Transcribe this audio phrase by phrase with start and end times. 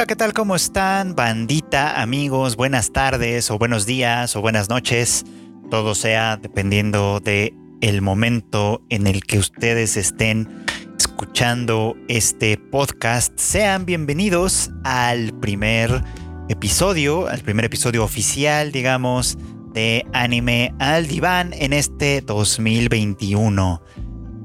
[0.00, 0.32] Hola, ¿qué tal?
[0.32, 1.14] ¿Cómo están?
[1.14, 5.26] Bandita, amigos, buenas tardes o buenos días o buenas noches.
[5.70, 7.52] Todo sea dependiendo de
[7.82, 10.64] el momento en el que ustedes estén
[10.98, 13.38] escuchando este podcast.
[13.38, 16.02] Sean bienvenidos al primer
[16.48, 19.36] episodio, al primer episodio oficial, digamos,
[19.74, 23.82] de Anime al Diván en este 2021.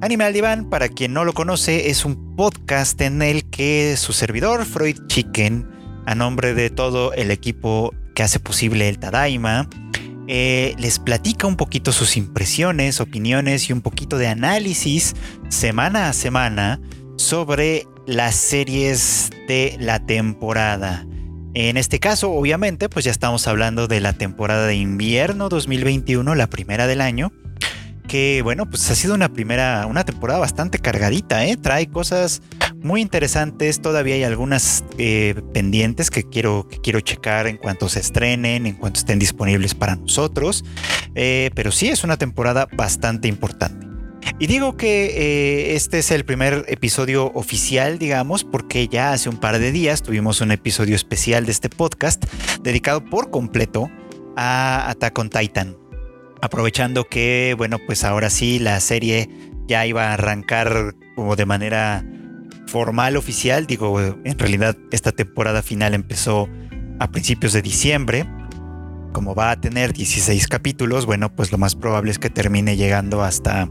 [0.02, 4.12] Anime al Diván, para quien no lo conoce, es un podcast en el que su
[4.12, 5.70] servidor, Freud Chicken,
[6.06, 9.70] a nombre de todo el equipo que hace posible el Tadaima,
[10.28, 15.16] eh, les platica un poquito sus impresiones, opiniones y un poquito de análisis
[15.48, 16.82] semana a semana
[17.16, 21.08] sobre las series de la temporada.
[21.54, 26.48] En este caso, obviamente, pues ya estamos hablando de la temporada de invierno 2021, la
[26.48, 27.32] primera del año
[28.08, 31.58] que bueno, pues ha sido una primera, una temporada bastante cargadita, ¿eh?
[31.58, 32.42] Trae cosas
[32.82, 38.00] muy interesantes, todavía hay algunas eh, pendientes que quiero, que quiero checar en cuanto se
[38.00, 40.64] estrenen, en cuanto estén disponibles para nosotros,
[41.16, 43.86] eh, pero sí es una temporada bastante importante.
[44.40, 49.60] Y digo que este es el primer episodio oficial, digamos, porque ya hace un par
[49.60, 52.26] de días tuvimos un episodio especial de este podcast
[52.62, 53.90] dedicado por completo
[54.36, 55.85] a Attack on Titan
[56.46, 59.30] aprovechando que, bueno, pues ahora sí la serie
[59.68, 62.06] ya iba a arrancar como de manera
[62.68, 63.68] formal, oficial.
[63.68, 66.48] Digo, en realidad esta temporada final empezó
[67.00, 68.26] a principios de diciembre.
[69.12, 73.24] Como va a tener 16 capítulos, bueno, pues lo más probable es que termine llegando
[73.24, 73.70] hasta,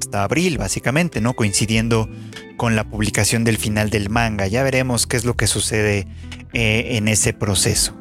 [0.00, 1.34] hasta abril, básicamente, ¿no?
[1.34, 2.08] Coincidiendo
[2.56, 4.46] con la publicación del final del manga.
[4.46, 6.06] Ya veremos qué es lo que sucede
[6.54, 7.94] eh, en ese proceso.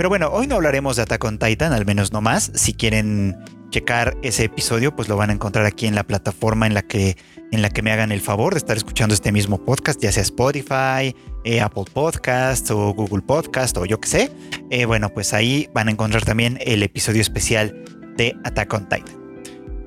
[0.00, 2.50] Pero bueno, hoy no hablaremos de Attack on Titan, al menos no más.
[2.54, 3.36] Si quieren
[3.68, 7.18] checar ese episodio, pues lo van a encontrar aquí en la plataforma en la que,
[7.52, 10.22] en la que me hagan el favor de estar escuchando este mismo podcast, ya sea
[10.22, 14.32] Spotify, eh, Apple Podcast o Google Podcast o yo qué sé.
[14.70, 17.84] Eh, bueno, pues ahí van a encontrar también el episodio especial
[18.16, 19.20] de Attack on Titan.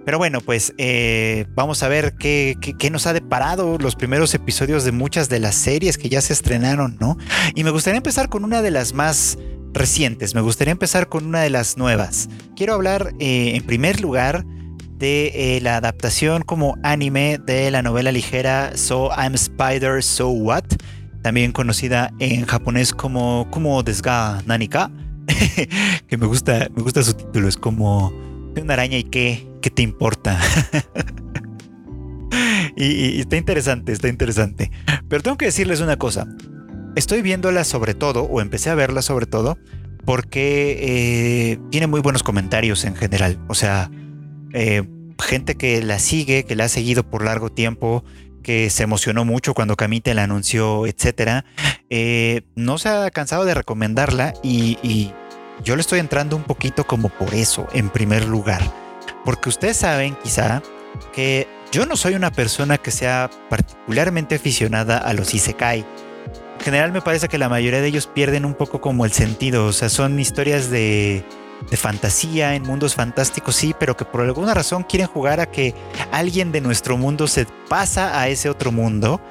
[0.06, 4.84] Pero bueno, pues eh, vamos a ver qué, qué, nos ha deparado los primeros episodios
[4.84, 7.18] de muchas de las series que ya se estrenaron, ¿no?
[7.56, 9.40] Y me gustaría empezar con una de las más
[9.74, 10.36] recientes.
[10.36, 12.30] Me gustaría empezar con una de las nuevas.
[12.56, 14.46] Quiero hablar eh, en primer lugar
[14.98, 20.66] de eh, la adaptación como anime de la novela ligera So I'm Spider, So What,
[21.22, 24.92] también conocida en japonés como Kumo Desga Nanika,
[26.08, 28.14] que me gusta, me gusta su título, es como
[28.62, 30.40] una araña y qué, qué te importa.
[32.78, 34.72] y está interesante, está interesante.
[35.10, 36.28] Pero tengo que decirles una cosa.
[36.96, 39.58] Estoy viéndola sobre todo, o empecé a verla sobre todo,
[40.06, 43.40] porque eh, tiene muy buenos comentarios en general.
[43.48, 43.90] O sea,
[44.54, 44.84] eh,
[45.20, 48.04] gente que la sigue, que la ha seguido por largo tiempo,
[48.44, 51.46] que se emocionó mucho cuando Camite la anunció, etcétera,
[51.90, 55.14] eh, no se ha cansado de recomendarla y, y
[55.64, 58.62] yo le estoy entrando un poquito como por eso, en primer lugar.
[59.26, 60.62] Porque ustedes saben, quizá,
[61.12, 65.86] que yo no soy una persona que sea particularmente aficionada a los Isekai
[66.64, 69.74] general me parece que la mayoría de ellos pierden un poco como el sentido, o
[69.74, 71.24] sea, son historias de,
[71.74, 75.76] fantasía, en mundos fantásticos, sí, pero que por alguna razón quieren jugar a que
[76.12, 79.22] alguien de nuestro mundo se pasa a ese otro mundo.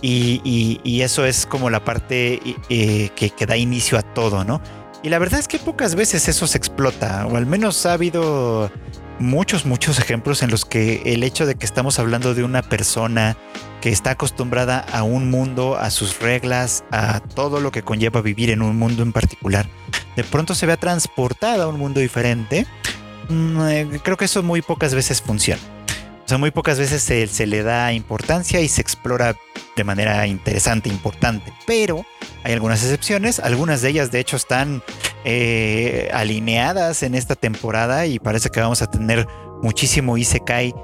[0.00, 4.60] Y, eso es como la parte eh, que, que, da inicio a todo, ¿no?
[5.02, 8.70] Y la verdad es que pocas veces eso se explota, o al menos ha habido
[9.22, 13.36] muchos, muchos ejemplos en los que el hecho de que estamos hablando de una persona
[13.80, 18.50] que está acostumbrada a un mundo, a sus reglas, a todo lo que conlleva vivir
[18.50, 19.66] en un mundo en particular,
[20.16, 22.66] de pronto se vea transportada a un mundo diferente,
[23.28, 25.62] mm, eh, creo que eso muy pocas veces funciona.
[26.24, 29.36] O sea, muy pocas veces se, le da importancia y se explora
[29.76, 31.52] de manera interesante, importante.
[31.66, 32.04] Pero
[32.44, 34.82] hay algunas excepciones, algunas de ellas de hecho están
[35.24, 39.26] eh, alineadas en esta temporada y parece que vamos a tener
[39.62, 40.74] muchísimo Isekai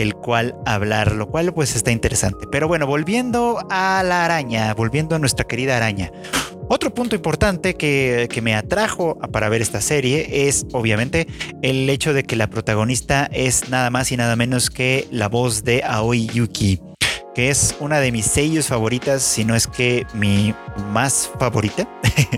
[0.00, 2.46] del cual hablar, lo cual pues está interesante.
[2.50, 6.12] Pero bueno, volviendo a la araña, volviendo a nuestra querida araña.
[6.68, 11.28] Otro punto importante que, que, me atrajo para ver esta serie es obviamente
[11.62, 15.62] el hecho de que la protagonista es nada más y nada menos que la voz
[15.62, 16.80] de Aoi Yuki,
[17.34, 20.54] que es una de mis sellos favoritas, si no es que mi
[20.90, 21.88] más favorita,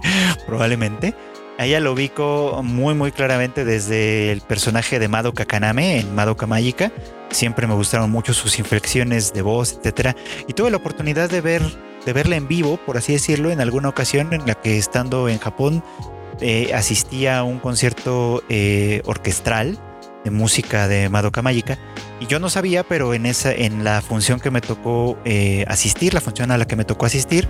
[0.46, 1.14] probablemente.
[1.58, 6.92] Ella lo ubico muy muy claramente desde el personaje de Madoka Kaname en Madoka Magica.
[7.30, 10.14] Siempre me gustaron mucho sus inflexiones de voz, etcétera.
[10.46, 11.62] Y tuve la oportunidad de ver
[12.06, 15.38] de verla en vivo, por así decirlo, en alguna ocasión en la que estando en
[15.38, 15.82] Japón
[16.40, 19.78] eh, asistía a un concierto eh, orquestral
[20.24, 21.76] de música de Madoka Magica.
[22.20, 26.14] Y yo no sabía, pero en esa, en la función que me tocó eh, asistir,
[26.14, 27.48] la función a la que me tocó asistir,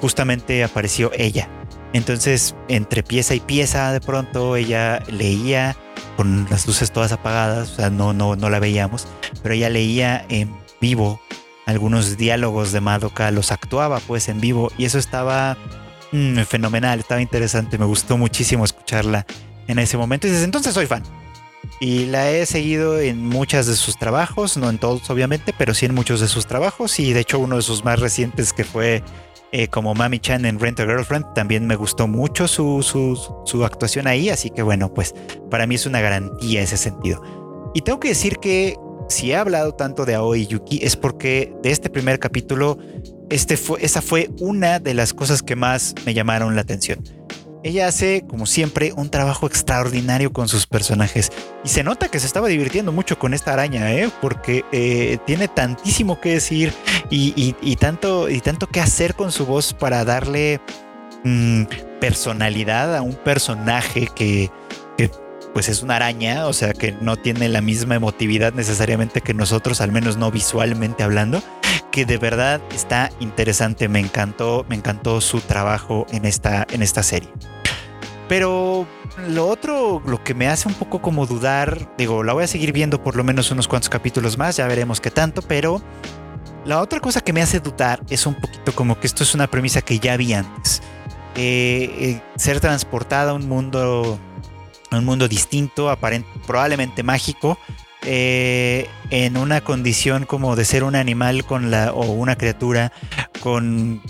[0.00, 1.48] justamente apareció ella.
[1.92, 5.76] Entonces, entre pieza y pieza, de pronto ella leía
[6.16, 9.06] con las luces todas apagadas, o sea, no, no, no la veíamos,
[9.42, 11.20] pero ella leía en vivo
[11.66, 15.56] algunos diálogos de Madoka, los actuaba pues en vivo y eso estaba
[16.12, 19.26] mm, fenomenal, estaba interesante, me gustó muchísimo escucharla
[19.66, 21.02] en ese momento y desde entonces soy fan.
[21.80, 25.86] Y la he seguido en muchos de sus trabajos, no en todos obviamente, pero sí
[25.86, 29.02] en muchos de sus trabajos y de hecho uno de sus más recientes que fue
[29.52, 32.82] eh, como Mami Chan en Rent a Girlfriend, también me gustó mucho su,
[33.44, 35.14] su, actuación ahí, así que bueno, pues
[35.50, 37.22] para mí es una garantía ese sentido.
[37.74, 38.76] Y tengo que decir que
[39.08, 42.78] si he hablado tanto de Aoi Yuki es porque de este primer capítulo,
[43.30, 47.02] este fue, esa fue una de las cosas que más me llamaron la atención.
[47.64, 51.32] Ella hace, como siempre, un trabajo extraordinario con sus personajes.
[51.64, 54.10] Y se nota que se estaba divirtiendo mucho con esta araña, ¿eh?
[54.20, 56.72] porque eh, tiene tantísimo que decir
[57.10, 60.60] y, tanto, y tanto que hacer con su voz para darle
[61.24, 61.64] mm,
[62.00, 64.50] personalidad a un personaje que,
[65.58, 69.80] pues es una araña, o sea que no tiene la misma emotividad necesariamente que nosotros,
[69.80, 71.42] al menos no visualmente hablando,
[71.90, 77.02] que de verdad está interesante, me encantó, me encantó su trabajo en esta, en esta
[77.02, 77.28] serie.
[78.28, 78.86] Pero
[79.26, 82.72] lo otro, lo que me hace un poco como dudar, digo, la voy a seguir
[82.72, 85.82] viendo por lo menos unos cuantos capítulos más, ya veremos qué tanto, pero
[86.66, 89.48] la otra cosa que me hace dudar es un poquito como que esto es una
[89.48, 90.82] premisa que ya vi antes.
[91.34, 94.20] Eh, eh, ser transportada a un mundo,
[94.90, 95.96] un mundo distinto,
[96.46, 97.58] probablemente mágico,
[98.02, 102.92] eh, en una condición como de ser un animal con la, o una criatura
[103.40, 104.00] con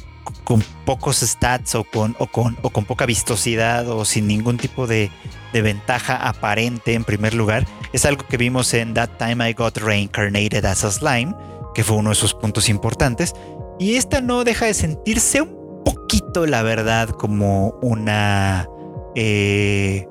[0.48, 4.86] con pocos stats o con, o con, o con poca vistosidad o sin ningún tipo
[4.86, 5.10] de,
[5.52, 9.76] de, ventaja aparente en primer lugar, es algo que vimos en That Time I Got
[9.76, 11.34] Reincarnated as a Slime,
[11.74, 13.34] que fue uno de sus puntos importantes.
[13.78, 18.66] Y esta no deja de sentirse un poquito, la verdad, como una...
[19.14, 20.06] Eh,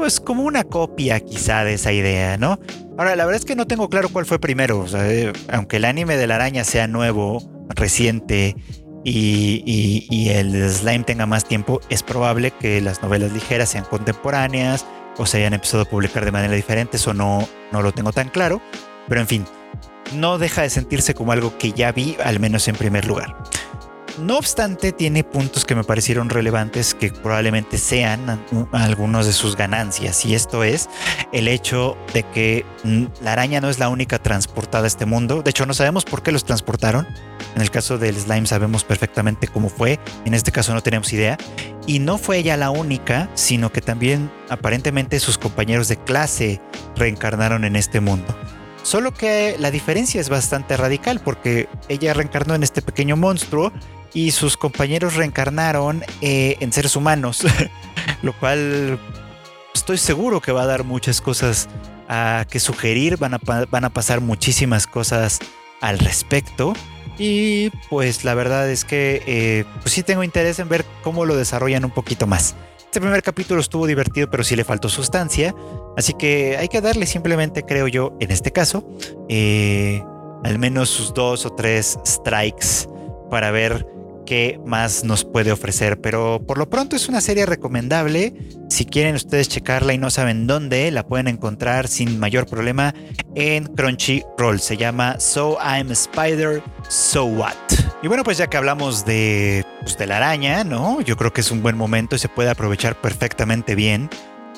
[0.00, 2.58] pues como una copia quizá de esa idea, ¿no?
[2.96, 4.86] Ahora, la verdad es que no tengo claro cuál fue primero.
[4.94, 8.56] Eh, aunque el anime de la araña sea nuevo, reciente
[9.04, 14.86] y, el slime tenga más tiempo, es probable que las novelas ligeras sean contemporáneas
[15.18, 18.30] o se hayan empezado a publicar de manera diferente, eso no, no lo tengo tan
[18.30, 18.62] claro,
[19.06, 19.44] pero en fin,
[20.14, 23.36] no deja de sentirse como algo que ya vi, al menos en primer lugar.
[24.18, 30.24] No obstante, tiene puntos que me parecieron relevantes que probablemente sean algunos de sus ganancias.
[30.26, 30.88] Y esto es
[31.32, 35.42] el hecho de que mm, la araña no es la única transportada a este mundo.
[35.42, 37.06] De hecho, no sabemos por qué los transportaron.
[37.54, 39.98] En el caso del slime sabemos perfectamente cómo fue.
[40.24, 41.38] En este caso no tenemos idea.
[41.86, 46.60] Y no fue ella la única, sino que también aparentemente sus compañeros de clase
[46.96, 48.36] reencarnaron en este mundo.
[48.82, 53.72] Solo que la diferencia es bastante radical porque ella reencarnó en este pequeño monstruo
[54.14, 57.44] y sus compañeros reencarnaron eh, en seres humanos,
[58.22, 58.98] lo cual
[59.74, 61.68] estoy seguro que va a dar muchas cosas
[62.08, 63.40] a que sugerir, van a,
[63.70, 65.38] van a pasar muchísimas cosas
[65.80, 66.74] al respecto.
[67.18, 71.36] Y pues la verdad es que eh, pues sí tengo interés en ver cómo lo
[71.36, 72.54] desarrollan un poquito más.
[72.78, 75.54] Este primer capítulo estuvo divertido, pero sí le faltó sustancia.
[75.96, 78.84] Así que hay que darle simplemente, creo yo, en este caso,
[79.28, 80.02] eh,
[80.42, 82.88] al menos sus dos o tres strikes
[83.30, 83.86] para ver
[84.24, 86.00] qué más nos puede ofrecer.
[86.00, 88.34] Pero por lo pronto es una serie recomendable.
[88.68, 92.94] Si quieren ustedes checarla y no saben dónde, la pueden encontrar sin mayor problema
[93.34, 94.60] en Crunchyroll.
[94.60, 97.54] Se llama So I'm Spider, So What.
[98.02, 101.00] Y bueno, pues ya que hablamos de, pues de la araña, ¿no?
[101.02, 104.08] Yo creo que es un buen momento y se puede aprovechar perfectamente bien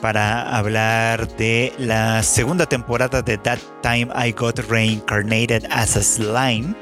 [0.00, 6.75] para hablar de la segunda temporada de That Time I Got Reincarnated as a Slime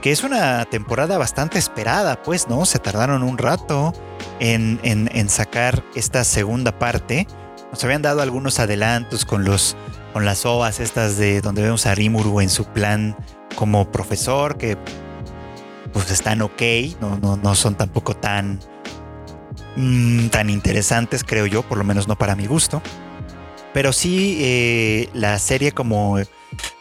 [0.00, 2.64] que es una temporada bastante esperada, pues, ¿no?
[2.66, 3.92] Se tardaron un rato
[4.40, 7.26] en, sacar esta segunda parte.
[7.70, 9.76] Nos habían dado algunos adelantos con los
[10.12, 13.14] con las ovas estas de donde vemos a Rimuru en su plan
[13.54, 14.78] como profesor, que
[15.92, 16.62] pues están ok,
[17.00, 18.58] no, no, son tampoco tan,
[19.76, 22.80] mm, tan interesantes, creo yo, por lo menos no para mi gusto.
[23.74, 26.16] Pero sí, eh, la serie como,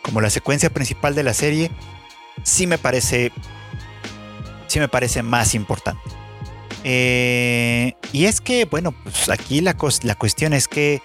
[0.01, 1.71] como la secuencia principal de la serie
[2.43, 3.31] sí me parece,
[4.67, 6.01] sí me parece más importante.
[6.87, 11.01] Eh, y es que, bueno, pues aquí la, la cuestión es que,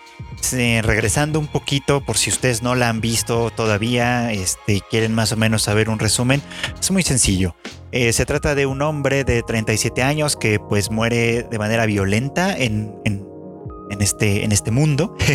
[0.82, 5.38] regresando un poquito, por si ustedes no la han visto todavía, este, quieren más o
[5.38, 6.42] menos saber un resumen,
[6.78, 7.56] es muy sencillo.
[7.92, 12.54] Eh, se trata de un hombre de 37 años que pues muere de manera violenta
[12.56, 13.29] en, en,
[14.00, 15.16] este, en este mundo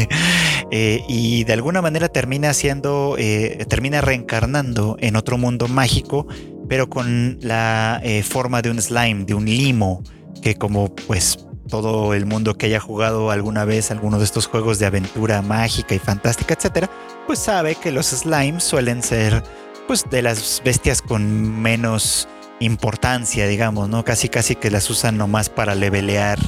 [0.71, 6.25] Eh, y de alguna manera termina siendo, eh, termina reencarnando en otro mundo mágico
[6.67, 10.03] pero con la eh, forma de un slime, de un limo,
[10.41, 14.79] que como pues todo el mundo que haya jugado alguna vez alguno de estos juegos
[14.79, 16.89] de aventura mágica y fantástica, etcétera,
[17.27, 19.43] pues sabe que los slimes suelen ser
[19.87, 22.27] pues de las bestias con menos
[22.59, 24.03] importancia, digamos, ¿no?
[24.03, 26.39] Casi casi que las usan nomás para levelear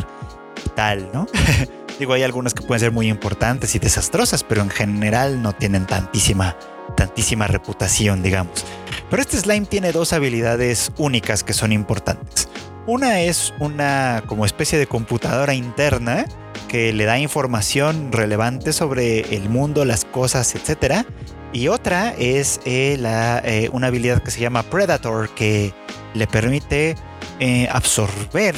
[0.75, 1.27] tal, ¿no?
[1.99, 5.85] Digo, hay algunas que pueden ser muy importantes y desastrosas, pero en general no tienen
[5.85, 6.55] tantísima
[6.97, 8.65] tantísima reputación, digamos.
[9.09, 12.49] Pero este slime tiene dos habilidades únicas que son importantes.
[12.85, 16.25] Una es una como especie de computadora interna
[16.67, 21.05] que le da información relevante sobre el mundo, las cosas, etc.
[21.53, 25.73] Y otra es eh, la, eh, una habilidad que se llama Predator que
[26.13, 26.95] le permite
[27.39, 28.55] eh, absorber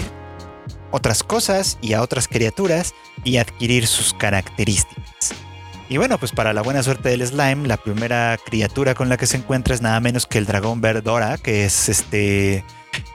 [0.91, 2.93] otras cosas y a otras criaturas
[3.23, 5.33] y adquirir sus características.
[5.89, 9.25] Y bueno, pues para la buena suerte del slime, la primera criatura con la que
[9.25, 12.63] se encuentra es nada menos que el dragón Verdora, que es este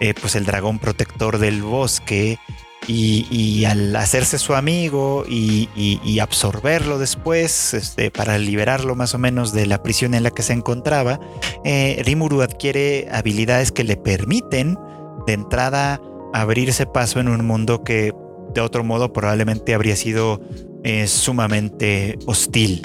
[0.00, 2.38] eh, pues el dragón protector del bosque
[2.87, 9.66] y, al hacerse su amigo y, absorberlo después este, para liberarlo más o menos de
[9.66, 11.21] la prisión en la que se encontraba,
[11.64, 14.78] eh, Rimuru adquiere habilidades que le permiten
[15.26, 16.00] de entrada
[16.35, 18.12] abrirse paso en un mundo que
[18.55, 20.41] de otro modo probablemente habría sido
[20.83, 22.83] eh, sumamente hostil.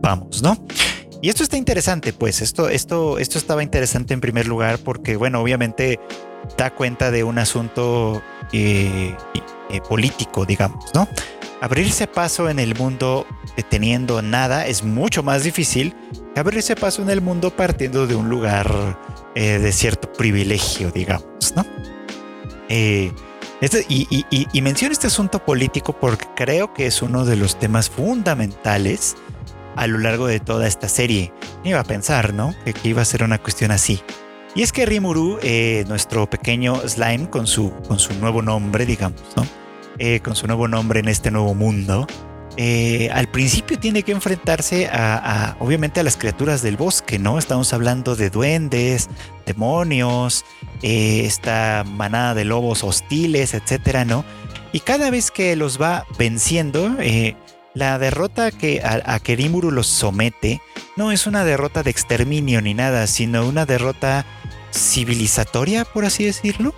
[0.00, 0.56] Vamos, ¿no?
[1.20, 5.40] Y esto está interesante, pues esto, esto, esto estaba interesante en primer lugar porque, bueno,
[5.40, 6.00] obviamente
[6.56, 9.14] da cuenta de un asunto eh,
[9.70, 11.08] eh, político, digamos, ¿no?
[11.60, 13.26] Abrirse paso en el mundo
[13.68, 15.94] teniendo nada es mucho más difícil
[16.32, 18.96] que abrirse paso en el mundo partiendo de un lugar
[19.34, 21.64] de cierto privilegio, digamos, ¿no?
[22.68, 27.90] Este, y, y, menciono este asunto político porque creo que es uno de los temas
[27.90, 29.16] fundamentales
[29.74, 31.32] a lo largo de toda esta serie.
[31.64, 32.54] Iba a pensar, ¿no?
[32.64, 34.00] Que, iba a ser una cuestión así.
[34.54, 39.20] Y es que Rimuru, eh, nuestro pequeño slime, con su, con su nuevo nombre, digamos,
[39.36, 39.46] ¿no?
[39.98, 42.06] Eh, con su nuevo nombre en este nuevo mundo,
[42.60, 47.38] eh, al principio tiene que enfrentarse a, obviamente, a las criaturas del bosque, ¿no?
[47.38, 49.08] Estamos hablando de duendes,
[49.46, 50.44] demonios,
[50.82, 54.24] esta manada de lobos hostiles, etcétera, ¿no?
[54.72, 56.96] Y cada vez que los va venciendo,
[57.74, 60.60] la derrota que a, que Rimuru los somete
[60.96, 64.26] no es una derrota de exterminio ni nada, sino una derrota
[64.74, 66.74] civilizatoria, por así decirlo.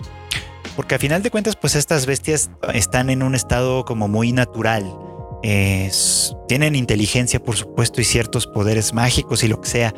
[0.75, 4.95] Porque a final de cuentas, pues estas bestias están en un estado como muy natural.
[5.41, 9.93] Tienen inteligencia, por supuesto, y ciertos poderes mágicos y lo que sea.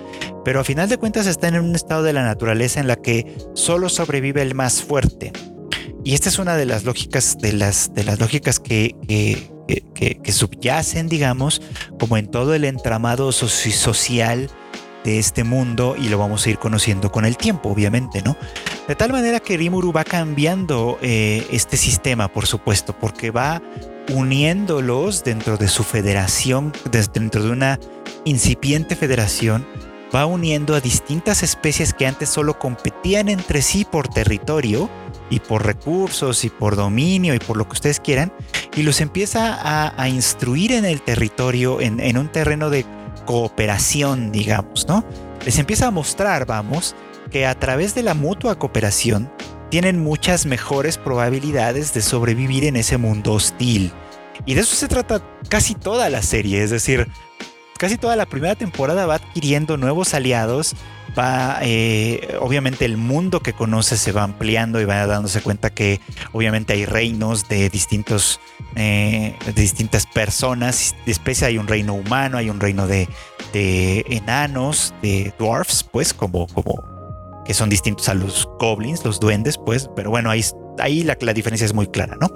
[0.45, 3.35] Pero a final de cuentas están en un estado de la naturaleza en la que
[3.53, 5.31] solo sobrevive el más fuerte.
[6.05, 11.61] Y esta es una de las lógicas, de las, lógicas que, que, subyacen, digamos,
[11.99, 14.49] como en todo el entramado social
[15.03, 18.37] de este mundo y lo vamos a ir conociendo con el tiempo, obviamente, ¿no?
[18.87, 23.61] De tal manera que Rimuru va cambiando eh, este sistema, por supuesto, porque va
[24.11, 27.79] uniéndolos dentro de su federación, dentro de una
[28.25, 29.65] incipiente federación,
[30.13, 34.89] va uniendo a distintas especies que antes solo competían entre sí por territorio
[35.29, 38.31] y por recursos y por dominio y por lo que ustedes quieran,
[38.75, 42.85] y los empieza a, instruir en el territorio, en, un terreno de
[43.25, 45.03] cooperación, digamos, ¿no?
[45.45, 46.95] Les empieza a mostrar, vamos,
[47.31, 49.31] que a través de la mutua cooperación
[49.73, 53.91] tienen muchas mejores probabilidades de sobrevivir en ese mundo hostil.
[54.45, 57.07] Y de eso se trata casi toda la serie, es decir,
[57.79, 60.75] casi toda la primera temporada va adquiriendo nuevos aliados,
[61.17, 65.99] va, eh, obviamente el mundo que conoce se va ampliando y va dándose cuenta que
[66.33, 68.39] obviamente hay reinos de distintos,
[68.75, 73.09] eh, de distintas personas, de especie hay un reino humano, hay un reino de,
[73.53, 76.92] de enanos, de dwarfs, pues como, como
[77.45, 80.43] que son distintos a los goblins, los duendes, pues, pero bueno, ahí,
[80.79, 82.29] ahí la, la diferencia es muy clara, ¿no?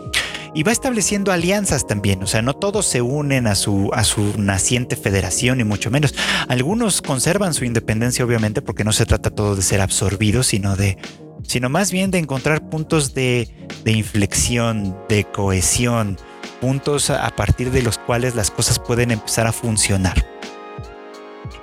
[0.54, 2.24] y va estableciendo alianzas también.
[2.24, 6.16] O sea, no todos se unen a su, a su naciente federación, y mucho menos.
[6.48, 10.98] Algunos conservan su independencia, obviamente, porque no se trata todo de ser absorbidos, sino de
[11.44, 13.48] sino más bien de encontrar puntos de,
[13.86, 16.18] de inflexión, de cohesión,
[16.60, 20.26] puntos a, partir de los cuales las cosas pueden empezar a funcionar.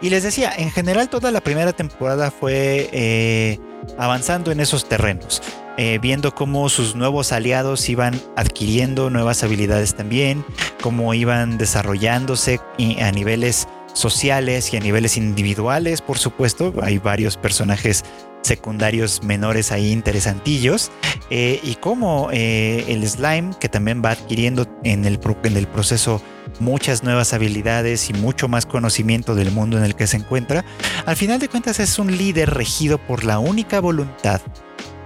[0.00, 3.59] Y les decía, en general toda la primera temporada fue eh,
[3.99, 5.43] avanzando en esos terrenos.
[5.76, 10.45] Eh, viendo cómo sus nuevos aliados iban adquiriendo nuevas habilidades también,
[10.81, 12.61] cómo iban desarrollándose
[13.00, 16.73] a niveles sociales y a niveles individuales, por supuesto.
[16.81, 18.05] Hay varios personajes
[18.43, 20.93] secundarios menores ahí interesantillos.
[21.31, 26.23] Eh, y cómo el slime, que también va adquiriendo en el proceso
[26.60, 30.64] muchas nuevas habilidades y mucho más conocimiento del mundo en el que se encuentra,
[31.06, 34.40] al final de cuentas es un líder regido por la única voluntad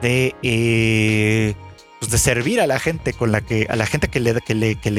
[0.03, 1.55] de, eh,
[1.99, 4.55] pues de servir a la gente con la que, a la gente que le, que
[4.55, 4.91] le, que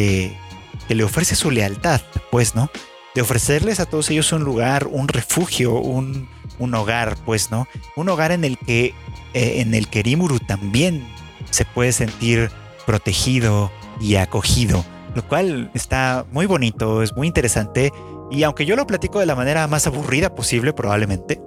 [0.95, 2.69] le, ofrece su lealtad, pues, ¿no?
[3.15, 6.27] De ofrecerles a todos ellos un lugar, un refugio, un,
[6.57, 7.67] un hogar, pues, ¿no?
[7.95, 8.93] Un hogar en el que,
[9.33, 11.07] eh, en el que Rimuru también
[11.49, 12.51] se puede sentir
[12.85, 14.85] protegido y acogido,
[15.15, 17.91] lo cual está muy bonito, es muy interesante.
[18.31, 21.41] Y aunque yo lo platico de la manera más aburrida posible, probablemente,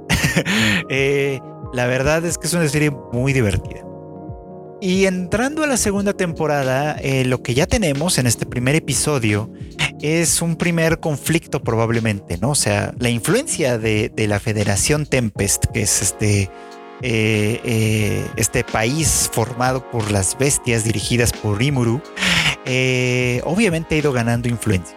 [0.88, 1.40] eh,
[1.72, 3.82] la verdad es que es una serie muy divertida.
[4.82, 9.48] Y entrando a la segunda temporada, eh, lo que ya tenemos en este primer episodio
[10.00, 12.50] es un primer conflicto probablemente, ¿no?
[12.50, 16.50] O sea, la influencia de, la Federación Tempest, que es este,
[17.00, 21.58] eh, eh, este país formado por las bestias dirigidas por
[22.64, 24.96] Rimuru, obviamente ha ido ganando influencia.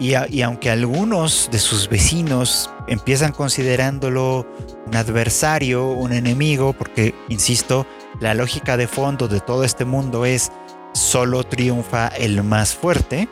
[0.00, 4.46] Y, aunque algunos de sus vecinos empiezan considerándolo
[4.86, 7.84] un adversario, un enemigo, porque, insisto,
[8.20, 10.52] la lógica de fondo de todo este mundo es
[10.94, 13.28] solo triunfa el más fuerte,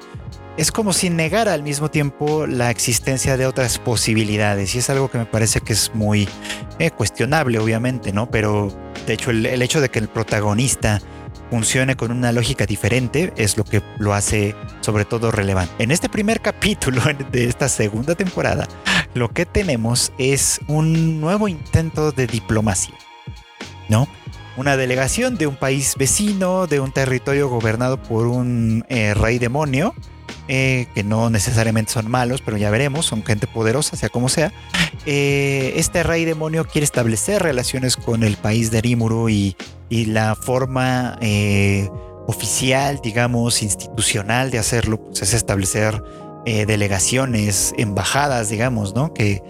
[0.56, 4.74] es como si negara al mismo tiempo la existencia de otras posibilidades.
[4.74, 6.28] Y es algo que me parece que es muy
[6.78, 8.30] eh, cuestionable, obviamente, ¿no?
[8.30, 8.72] Pero
[9.06, 11.00] de hecho el, hecho de que el protagonista
[11.50, 15.82] funcione con una lógica diferente es lo que lo hace sobre todo relevante.
[15.82, 18.66] En este primer capítulo de esta segunda temporada,
[19.14, 22.94] lo que tenemos es un nuevo intento de diplomacia,
[23.88, 24.08] ¿no?
[24.56, 29.94] una delegación de un país vecino, de un territorio gobernado por un eh, rey demonio,
[30.48, 34.52] eh, que no necesariamente son malos, pero ya veremos, son gente poderosa, sea como sea.
[35.06, 39.56] Eh, este rey demonio quiere establecer relaciones con el país de Rimuru y,
[39.88, 41.16] la forma
[42.26, 46.02] oficial, digamos, institucional de hacerlo, pues es establecer
[46.44, 49.14] delegaciones, embajadas, digamos, ¿no?
[49.14, 49.42] Que,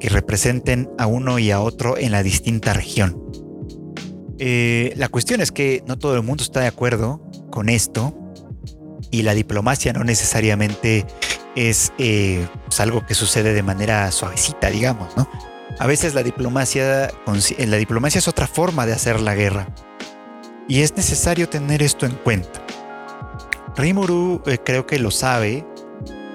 [0.00, 3.24] representen a uno y a otro en la distinta región.
[4.38, 8.14] Eh, la cuestión es que no todo el mundo está de acuerdo con esto
[9.10, 11.06] y la diplomacia no necesariamente
[11.56, 15.28] es eh, pues, algo que sucede de manera suavecita, digamos, ¿no?
[15.78, 17.10] A veces la diplomacia,
[17.58, 19.66] la diplomacia es otra forma de hacer la guerra
[20.68, 22.64] y es necesario tener esto en cuenta.
[23.76, 25.66] Rimuru eh, creo que lo sabe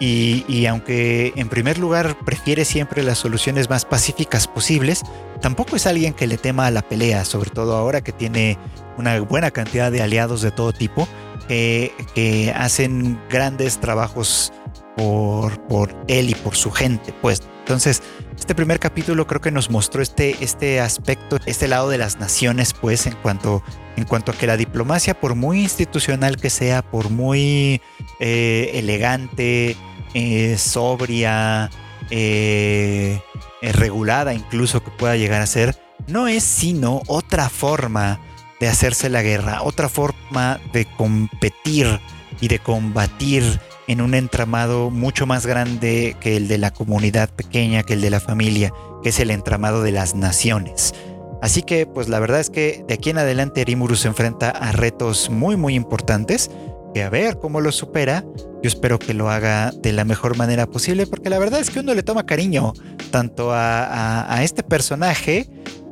[0.02, 5.04] y, aunque en primer lugar prefiere siempre las soluciones más pacíficas posibles,
[5.42, 8.58] tampoco es alguien que le tema a la pelea, sobre todo ahora que tiene
[8.98, 11.08] una buena cantidad de aliados de todo tipo
[11.50, 14.54] que hacen grandes trabajos
[14.96, 17.14] por, por él y por su gente.
[17.22, 18.02] Pues entonces,
[18.36, 22.74] este primer capítulo creo que nos mostró este, este aspecto, este lado de las naciones,
[22.74, 23.64] pues en cuanto,
[23.96, 27.80] en cuanto a que la diplomacia, por muy institucional que sea, por muy
[28.20, 29.78] eh, elegante,
[30.16, 31.70] eh, sobria,
[32.10, 33.22] eh,
[33.62, 35.76] regulada incluso que pueda llegar a ser,
[36.08, 38.20] no es sino otra forma
[38.60, 42.00] de hacerse la guerra, otra forma de competir
[42.42, 47.84] y de combatir en un entramado mucho más grande que el de la comunidad pequeña,
[47.84, 50.94] que el de la familia, que es el entramado de las naciones.
[51.42, 54.72] Así que, pues la verdad es que de aquí en adelante Rimuru se enfrenta a
[54.74, 56.52] retos muy, muy importantes
[56.94, 58.26] que a ver cómo lo supera.
[58.62, 61.80] Yo espero que lo haga de la mejor manera posible, porque la verdad es que
[61.80, 62.74] uno le toma cariño
[63.12, 65.50] tanto a, este personaje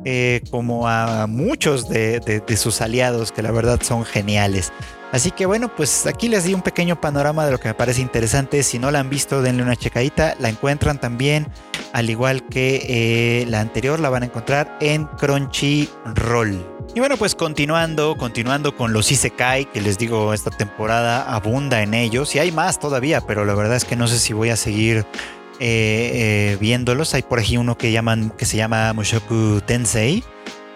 [0.09, 4.71] eh, como a muchos de, sus aliados, que la verdad son geniales.
[5.11, 7.99] Así que bueno, pues aquí les di un pequeño panorama de lo que me parece
[7.99, 8.63] interesante.
[8.63, 10.35] Si no la han visto, denle una checadita.
[10.39, 11.47] La encuentran también,
[11.91, 16.77] al igual que eh, la anterior, la van a encontrar en Crunchyroll.
[16.95, 21.93] Y bueno, pues continuando, continuando con los Isekai, que les digo, esta temporada abunda en
[21.93, 24.55] ellos, y hay más todavía, pero la verdad es que no sé si voy a
[24.55, 25.05] seguir
[25.59, 27.13] eh, eh, viéndolos.
[27.13, 30.23] Hay por aquí uno que, llaman, que se llama Mushoku Tensei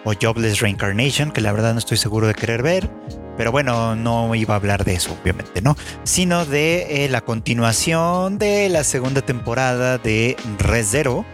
[0.04, 2.90] o Jobless Reincarnation, que la verdad no estoy seguro de querer ver.
[3.36, 5.76] Pero bueno, no iba a hablar de eso, obviamente, ¿no?
[6.04, 11.24] Sino de eh, la continuación de la segunda temporada de ReZero.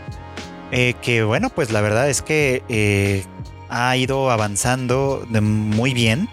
[0.71, 3.25] que bueno, pues la verdad es que
[3.69, 6.29] ha ido avanzando muy bien.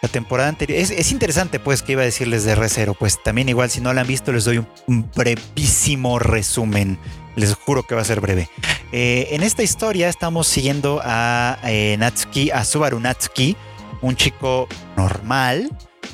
[0.00, 0.78] La temporada anterior.
[0.78, 2.94] Es, interesante, pues, que iba a decirles de Recero.
[2.94, 6.98] Pues también, igual, si no la han visto, les doy un, brevísimo resumen.
[7.34, 8.48] Les juro que va a ser breve.
[8.92, 13.56] Eh, en esta historia estamos siguiendo a eh, Natsuki, a Subaru Natsuki,
[14.00, 15.70] un chico normal,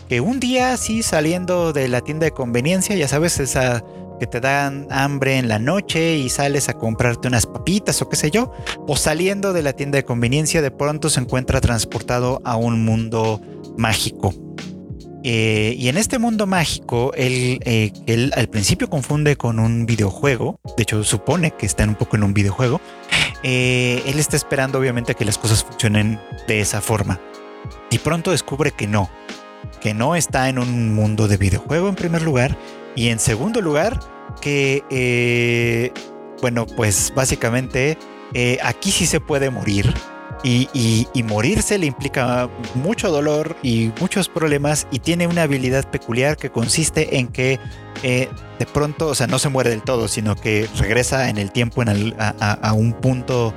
[0.08, 3.84] que un día, así saliendo de la tienda de conveniencia, ya sabes, esa
[4.18, 8.16] que te dan hambre en la noche y sales a comprarte unas papitas o qué
[8.16, 8.52] sé yo,
[8.86, 13.40] o saliendo de la tienda de conveniencia de pronto se encuentra transportado a un mundo
[13.76, 14.34] mágico.
[15.26, 20.60] Eh, y en este mundo mágico, él, eh, él, al principio confunde con un videojuego.
[20.76, 22.80] De hecho, supone que está un poco en un videojuego.
[23.42, 27.20] Eh, él está esperando, obviamente, que las cosas funcionen de esa forma.
[27.90, 29.08] Y pronto descubre que no.
[29.80, 32.56] Que no está en un mundo de videojuego en primer lugar.
[32.94, 34.00] Y en segundo lugar,
[34.42, 35.92] que,
[36.42, 37.96] bueno, pues básicamente
[38.62, 39.94] aquí sí se puede morir
[40.42, 46.50] y, morirse le implica mucho dolor y muchos problemas y tiene una habilidad peculiar que
[46.50, 47.58] consiste en que
[48.02, 51.50] eh, de pronto, o sea, no se muere del todo, sino que regresa en el
[51.50, 51.82] tiempo
[52.18, 53.54] a, un punto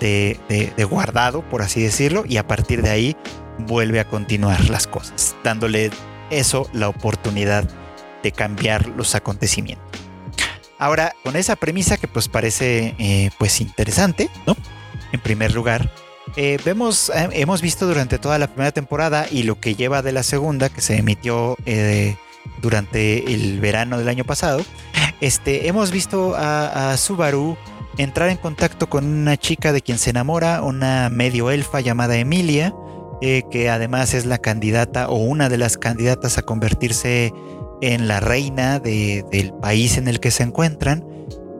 [0.00, 3.16] de, guardado, por así decirlo, y a partir de ahí
[3.58, 5.90] vuelve a continuar las cosas, dándole
[6.30, 7.68] eso la oportunidad
[8.22, 9.86] de cambiar los acontecimientos.
[10.78, 14.56] Ahora, con esa premisa que pues parece eh, pues interesante, ¿no?
[15.12, 15.90] En primer lugar,
[16.36, 20.12] eh, vemos, eh, hemos visto durante toda la primera temporada y lo que lleva de
[20.12, 22.16] la segunda, que se emitió eh,
[22.62, 24.64] durante el verano del año pasado,
[25.20, 27.56] este, hemos visto a, Subaru
[27.98, 32.72] entrar en contacto con una chica de quien se enamora, una medio elfa llamada Emilia,
[33.20, 37.34] que además es la candidata o una de las candidatas a convertirse
[37.82, 41.04] en la reina del país en el que se encuentran.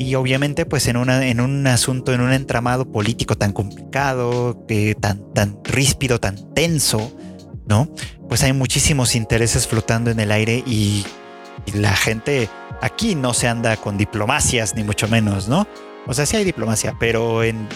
[0.01, 4.95] Y obviamente, pues en, una, en un asunto, en un entramado político tan complicado, que
[4.95, 7.13] tan, tan ríspido, tan tenso,
[7.67, 7.87] ¿no?
[8.27, 11.05] Pues hay muchísimos intereses flotando en el aire y,
[11.75, 12.49] la gente
[12.81, 15.69] aquí no se anda con diplomacias, ni mucho menos, ¿no?
[16.07, 17.69] O sea, sí hay diplomacia, pero en,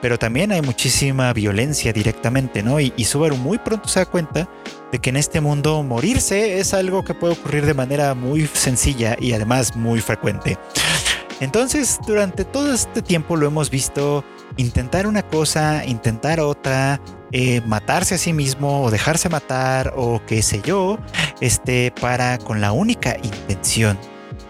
[0.00, 2.80] pero también hay muchísima violencia directamente, ¿no?
[2.80, 4.48] Y, y, Subaru muy pronto se da cuenta
[4.90, 9.14] de que en este mundo morirse es algo que puede ocurrir de manera muy sencilla
[9.20, 10.56] y además muy frecuente.
[11.40, 14.24] Entonces, durante todo este tiempo lo hemos visto
[14.56, 17.00] intentar una cosa, intentar otra,
[17.32, 20.98] eh, matarse a sí mismo o dejarse matar o qué sé yo,
[21.40, 23.98] este, para con la única intención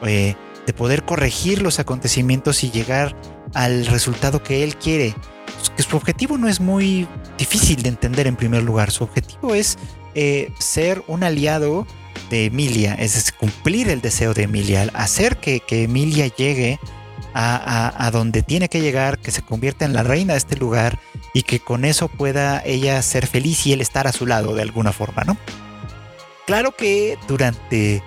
[0.02, 0.34] eh,
[0.66, 3.14] de poder corregir los acontecimientos y llegar
[3.54, 5.14] al resultado que él quiere.
[5.76, 7.06] Que su objetivo no es muy
[7.38, 8.90] difícil de entender en primer lugar.
[8.90, 9.78] Su objetivo es
[10.14, 11.86] eh, ser un aliado
[12.30, 16.78] de Emilia, es cumplir el deseo de Emilia, hacer que, Emilia llegue
[17.34, 20.98] a, donde tiene que llegar, que se convierta en la reina de este lugar
[21.34, 24.62] y que con eso pueda ella ser feliz y él estar a su lado de
[24.62, 25.36] alguna forma, ¿no?
[26.46, 28.02] Claro que durante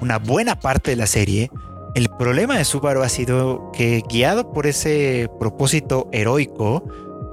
[0.00, 1.50] una buena parte de la serie,
[1.94, 6.84] el problema de Subaru ha sido que guiado por ese propósito heroico,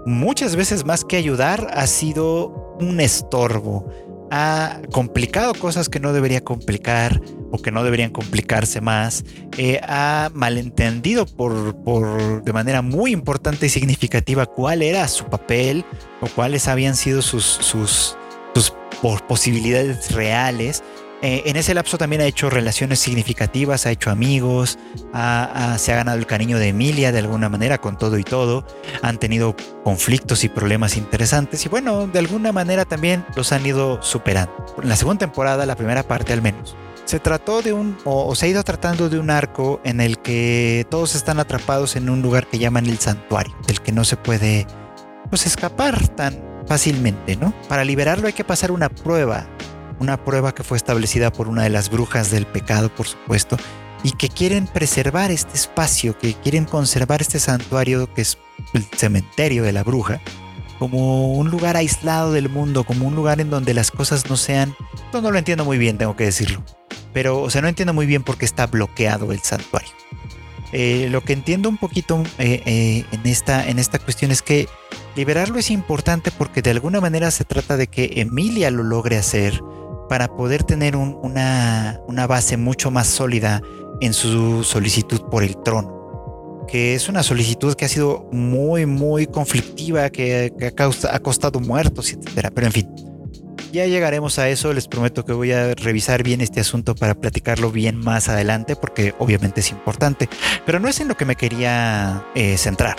[0.05, 3.89] muchas veces más que ayudar, ha sido un estorbo
[4.31, 9.23] ha complicado cosas que no debería complicar o que no deberían complicarse más,
[9.57, 15.85] eh, ha malentendido por, por, de manera muy importante y significativa cuál era su papel
[16.21, 18.17] o cuáles habían sido sus, sus,
[18.53, 18.73] sus
[19.27, 20.83] posibilidades reales
[21.25, 24.77] eh, en ese lapso también ha hecho relaciones significativas, ha hecho amigos,
[25.11, 28.63] se ha ganado el cariño de Emilia de alguna manera con todo y todo,
[29.01, 34.03] han tenido conflictos y problemas interesantes y bueno, de alguna manera también los han ido
[34.03, 34.53] superando.
[34.83, 38.45] En la segunda temporada, la primera parte al menos, se trató de un, o, se
[38.45, 42.45] ha ido tratando de un arco en el que todos están atrapados en un lugar
[42.45, 44.67] que llaman el santuario, del que no se puede
[45.31, 47.51] pues, escapar tan fácilmente, ¿no?
[47.67, 49.47] Para liberarlo hay que pasar una prueba
[49.99, 53.57] una prueba que fue establecida por una de las brujas del pecado, por supuesto,
[54.03, 58.37] y que quieren preservar este espacio, que quieren conservar este santuario que es
[58.73, 60.21] el cementerio de la bruja,
[60.79, 64.75] como un lugar aislado del mundo, como un lugar en donde las cosas no sean...
[65.13, 66.63] No, no lo entiendo muy bien, tengo que decirlo.
[67.13, 69.91] Pero, o sea, no entiendo muy bien por qué está bloqueado el santuario.
[70.71, 74.67] Eh, lo que entiendo un poquito eh, eh, en, esta, en esta cuestión es que
[75.15, 79.61] liberarlo es importante porque de alguna manera se trata de que Emilia lo logre hacer,
[80.07, 83.61] para poder tener una, base mucho más sólida
[84.01, 89.27] en su solicitud por el trono, que es una solicitud que ha sido muy, muy
[89.27, 92.49] conflictiva, que, ha, costado muertos, etc.
[92.53, 92.89] Pero en fin,
[93.71, 97.71] ya llegaremos a eso, les prometo que voy a revisar bien este asunto para platicarlo
[97.71, 100.29] bien más adelante, porque obviamente es importante,
[100.65, 102.95] pero no es en lo que me quería eh, centrar.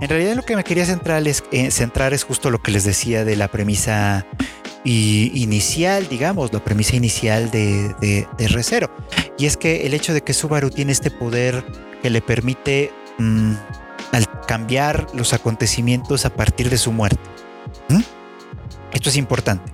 [0.00, 2.84] En realidad lo que me quería centrar es, eh, centrar es justo lo que les
[2.84, 4.26] decía de la premisa
[4.84, 8.88] y inicial, digamos, la premisa inicial de, de, de
[9.38, 11.64] Y es que el hecho de que Subaru tiene este poder
[12.02, 13.52] que le permite mm,
[14.12, 17.20] al cambiar los acontecimientos a partir de su muerte.
[18.92, 19.72] Esto es importante.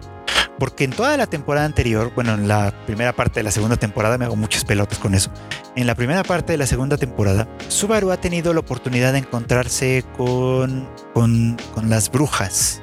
[0.59, 4.17] Porque en toda la temporada anterior, bueno, en la primera parte de la segunda temporada,
[4.17, 5.31] me hago muchas pelotas con eso.
[5.77, 10.03] En la primera parte de la segunda temporada, Subaru ha tenido la oportunidad de encontrarse
[10.17, 12.83] con, con, con las brujas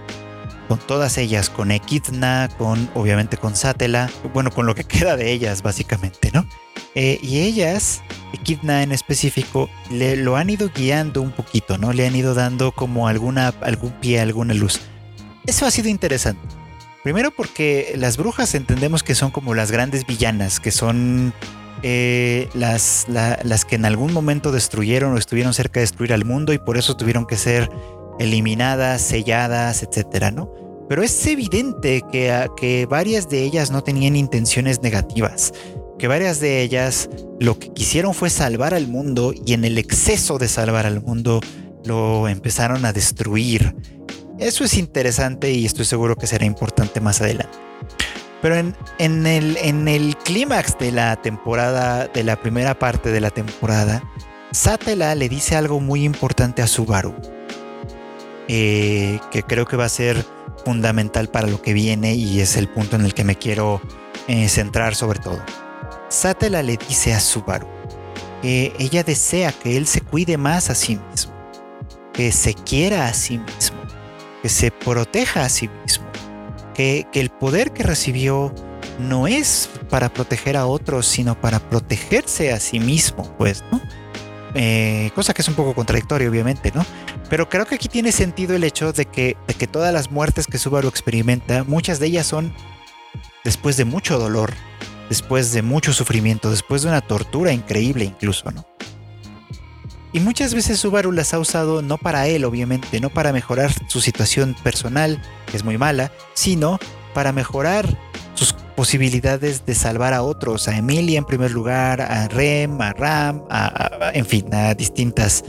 [0.67, 5.31] con todas ellas, con Equidna, con obviamente con Satela, bueno, con lo que queda de
[5.31, 6.45] ellas básicamente, ¿no?
[6.95, 8.01] Eh, y ellas,
[8.33, 11.93] Equidna en específico, le lo han ido guiando un poquito, ¿no?
[11.93, 14.79] Le han ido dando como alguna, algún pie, alguna luz.
[15.45, 16.41] Eso ha sido interesante.
[17.03, 21.33] Primero porque las brujas entendemos que son como las grandes villanas, que son
[21.81, 26.53] eh, las, las que en algún momento destruyeron o estuvieron cerca de destruir al mundo
[26.53, 27.69] y por eso tuvieron que ser
[28.19, 30.51] eliminadas, selladas, etcétera, ¿no?
[30.89, 35.53] Pero es evidente que, que varias de ellas no tenían intenciones negativas,
[35.97, 40.37] que varias de ellas lo que quisieron fue salvar al mundo y en el exceso
[40.37, 41.39] de salvar al mundo
[41.85, 43.75] lo empezaron a destruir.
[44.39, 47.57] Eso es interesante y estoy seguro que será importante más adelante.
[48.41, 53.21] Pero en, en el, en el clímax de la temporada, de la primera parte de
[53.21, 54.03] la temporada,
[54.51, 57.15] Satela le dice algo muy importante a Subaru.
[58.47, 60.25] Eh, que creo que va a ser
[60.65, 63.81] fundamental para lo que viene y es el punto en el que me quiero
[64.27, 65.41] eh, centrar sobre todo.
[66.09, 67.67] Satela le dice a Subaru
[68.41, 71.33] que ella desea que él se cuide más a sí mismo,
[72.11, 73.77] que se quiera a sí mismo,
[74.41, 76.05] que se proteja a sí mismo,
[76.73, 78.53] que, que el poder que recibió
[78.99, 83.81] no es para proteger a otros, sino para protegerse a sí mismo, pues, ¿no?
[84.55, 86.85] Eh, cosa que es un poco contradictoria, obviamente, ¿no?
[87.29, 90.45] Pero creo que aquí tiene sentido el hecho de que, de que todas las muertes
[90.47, 92.53] que Subaru experimenta, muchas de ellas son
[93.43, 94.53] después de mucho dolor,
[95.09, 98.65] después de mucho sufrimiento, después de una tortura increíble incluso, ¿no?
[100.11, 103.99] Y muchas veces Subaru las ha usado no para él, obviamente, no para mejorar su
[103.99, 106.77] situación personal, que es muy mala, sino
[107.15, 107.97] para mejorar
[108.75, 114.11] posibilidades de salvar a otros, a Emilia en primer lugar, a Rem, a Ram, a,
[114.13, 115.43] en fin, a distintas,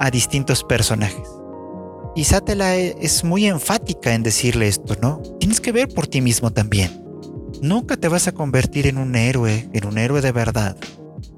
[0.00, 1.28] a distintos personajes.
[2.16, 5.20] Y Satela e, es muy enfática en decirle esto, ¿no?
[5.40, 7.02] Tienes que ver por ti mismo también.
[7.60, 10.76] Nunca te vas a convertir en un héroe, en un héroe de verdad,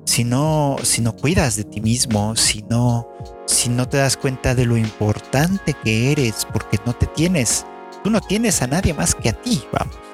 [0.04, 3.06] si no, si no cuidas de ti mismo, si no,
[3.46, 7.66] si no te das cuenta de lo importante que eres, porque no te tienes,
[8.02, 10.05] tú no tienes a nadie más que a ti, vamos.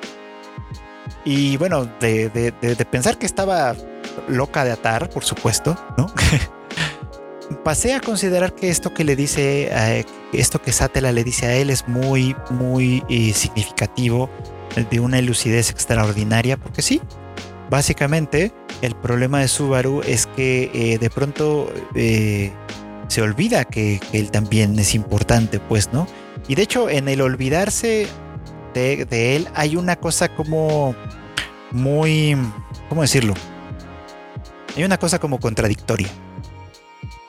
[1.25, 2.53] Y bueno, de,
[2.91, 3.77] pensar que estaba
[4.29, 6.13] loca de atar, por supuesto, ¿no?
[7.65, 11.55] Pasé a considerar que esto que le dice, eh, esto que Satela le dice a
[11.55, 14.31] él es muy, muy eh, significativo,
[14.91, 17.03] de una lucidez extraordinaria, porque sí,
[17.69, 24.31] básicamente el problema de Subaru es que eh, de pronto se olvida que, que, él
[24.31, 26.07] también es importante, pues, ¿no?
[26.49, 28.09] Y de hecho, en el olvidarse
[28.73, 30.95] de, él hay una cosa como
[31.71, 32.37] muy,
[32.89, 33.35] ¿cómo decirlo?
[34.77, 36.09] Hay una cosa como contradictoria.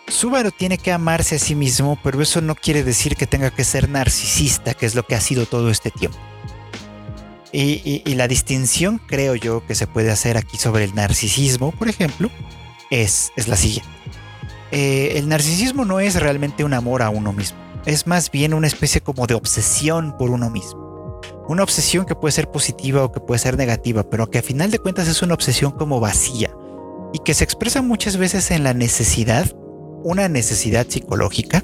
[0.08, 3.64] Subaru tiene que amarse a sí mismo, pero eso no quiere decir que tenga que
[3.64, 6.18] ser narcisista, que es lo que ha sido todo este tiempo.
[7.52, 12.32] Y, la distinción, creo yo, que se puede hacer aquí sobre el narcisismo, por ejemplo,
[12.90, 13.90] es, es la siguiente.
[14.72, 18.66] Eh, el narcisismo no es realmente un amor a uno mismo, es más bien una
[18.66, 20.83] especie como de obsesión por uno mismo.
[21.48, 24.72] Una obsesión que puede ser positiva o que puede ser negativa, pero que a final
[24.72, 26.56] de cuentas es una obsesión como vacía
[27.14, 29.52] y que se expresa muchas veces en la necesidad,
[30.04, 31.64] una necesidad psicológica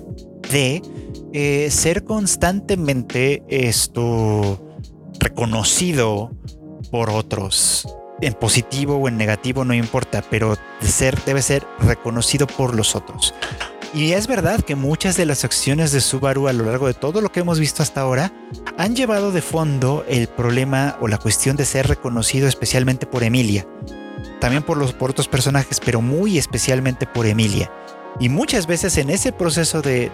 [0.51, 0.81] de
[1.33, 4.59] eh, ser constantemente esto
[5.19, 6.31] reconocido
[6.91, 7.87] por otros.
[8.21, 12.95] En positivo o en negativo no importa, pero de ser, debe ser reconocido por los
[12.95, 13.33] otros.
[13.93, 17.21] Y es verdad que muchas de las acciones de Subaru a lo largo de todo
[17.21, 18.31] lo que hemos visto hasta ahora
[18.77, 23.65] han llevado de fondo el problema o la cuestión de ser reconocido especialmente por Emilia.
[24.39, 27.71] También por, los, otros personajes, pero muy especialmente por Emilia.
[28.19, 30.11] Y muchas veces en ese proceso de,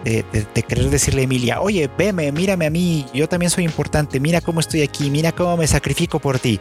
[0.68, 4.62] querer decirle a Emilia, oye, veme, mírame a mí, yo también soy importante, mira cómo
[4.62, 6.60] estoy aquí, mira cómo me sacrifico por ti.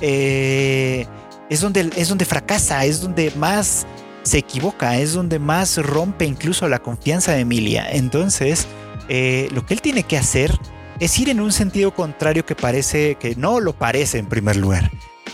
[0.00, 1.06] Eh,
[1.48, 3.86] es, donde, es donde fracasa, es donde más
[4.26, 7.88] se equivoca, es donde más rompe incluso la confianza de Emilia.
[7.88, 8.66] Entonces,
[9.08, 10.52] eh, lo que él tiene que hacer
[10.98, 14.90] es ir en un sentido contrario que parece que no lo parece en primer lugar.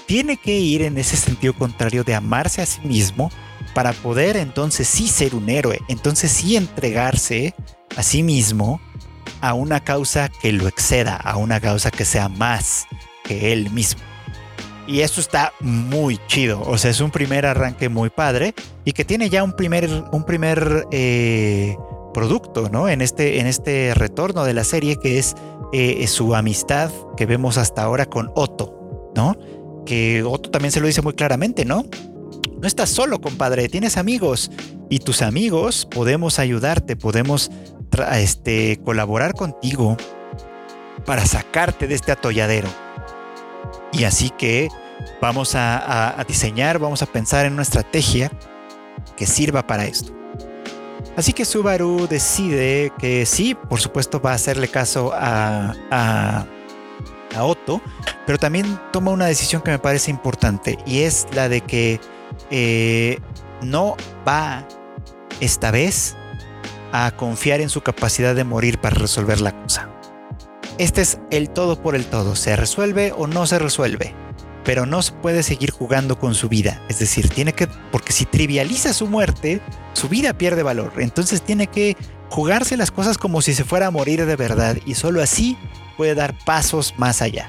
[0.07, 3.31] Tiene que ir en ese sentido contrario de amarse a sí mismo
[3.75, 7.55] para poder entonces sí ser un héroe, entonces sí entregarse
[7.97, 8.79] a sí mismo
[9.41, 12.87] a una causa que lo exceda, a una causa que sea más
[13.25, 14.03] que él mismo.
[14.87, 16.61] Y esto está muy chido.
[16.63, 20.25] O sea, es un primer arranque muy padre y que tiene ya un primer, un
[20.25, 21.77] primer eh,
[22.13, 22.89] producto, ¿no?
[22.89, 25.35] En este, en este retorno de la serie, que es
[25.73, 29.37] eh, su amistad que vemos hasta ahora con Otto, ¿no?
[29.87, 31.85] Que Otto también se lo dice muy claramente, ¿no?
[32.61, 34.51] No estás solo, compadre, tienes amigos
[34.89, 37.51] y tus amigos podemos ayudarte, podemos
[38.15, 39.97] este, colaborar contigo
[41.05, 42.69] para sacarte de este atolladero.
[43.93, 44.69] Y así que
[45.21, 48.31] vamos a, diseñar, vamos a pensar en una estrategia
[49.17, 50.13] que sirva para esto.
[51.17, 56.47] Así que Subaru decide que sí, por supuesto va a hacerle caso a,
[57.35, 57.81] Otto,
[58.27, 61.99] pero también toma una decisión que me parece importante y es la de que
[62.51, 63.19] eh,
[63.63, 63.97] no
[64.29, 64.69] va
[65.41, 66.15] esta vez
[66.93, 69.89] a confiar en su capacidad de morir para resolver la cosa.
[70.83, 74.17] Este es el todo por el todo, se resuelve o no se resuelve,
[74.65, 78.25] pero no se puede seguir jugando con su vida, es decir, tiene que, porque si
[78.25, 79.61] trivializa su muerte,
[79.93, 81.97] su vida pierde valor, entonces tiene que
[82.31, 85.57] jugarse las cosas como si se fuera a morir de verdad y solo así
[85.97, 87.49] puede dar pasos más allá.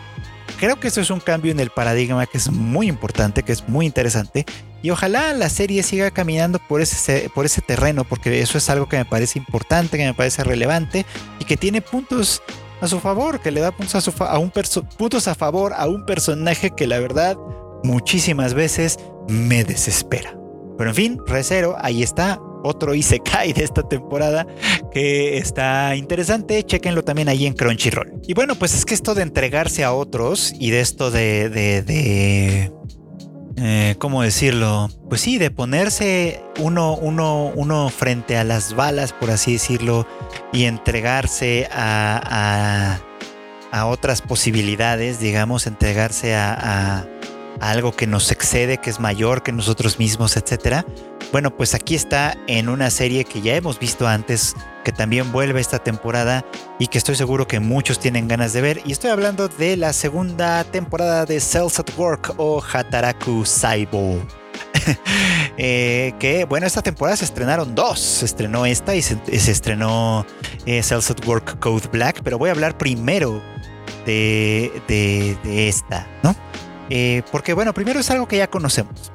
[0.59, 3.67] Creo que esto es un cambio en el paradigma que es muy importante, que es
[3.67, 4.45] muy interesante.
[4.83, 8.87] Y ojalá la serie siga caminando por ese, por ese terreno, porque eso es algo
[8.87, 11.05] que me parece importante, que me parece relevante
[11.39, 12.43] y que tiene puntos
[12.83, 14.51] a su favor, que le da puntos a, un
[15.27, 17.37] a favor a un personaje que la verdad
[17.83, 20.37] muchísimas veces me desespera.
[20.77, 24.47] Pero en fin, Recero, ahí está, otro Isekai de esta temporada
[24.91, 26.63] que está interesante.
[26.63, 28.21] Chequenlo también ahí en Crunchyroll.
[28.27, 31.49] Y bueno, pues es que esto de entregarse a otros y de esto de.
[31.49, 32.71] de, de
[33.57, 34.89] eh, ¿Cómo decirlo?
[35.09, 40.07] Pues sí, de ponerse uno, uno, uno frente a las balas, por así decirlo,
[40.51, 42.99] y entregarse a, a,
[43.71, 47.07] a otras posibilidades, digamos, entregarse a,
[47.59, 50.85] algo que nos excede, que es mayor que nosotros mismos, etcétera.
[51.33, 55.59] Bueno, pues aquí está en una serie que ya hemos visto antes, que también vuelve
[55.61, 56.45] esta temporada
[56.77, 58.81] y que estoy seguro que muchos tienen ganas de ver.
[58.85, 64.21] Y estoy hablando de la segunda temporada de Cells at Work o Hataraku Saibo.
[65.55, 67.99] Eh, que bueno, esta temporada se estrenaron dos.
[67.99, 70.25] Se estrenó esta y se, estrenó
[70.65, 73.39] eh, Cells at Work Code Black, pero voy a hablar primero
[74.07, 76.35] de, de esta, ¿no?
[76.89, 79.11] Eh, porque bueno, primero es algo que ya conocemos.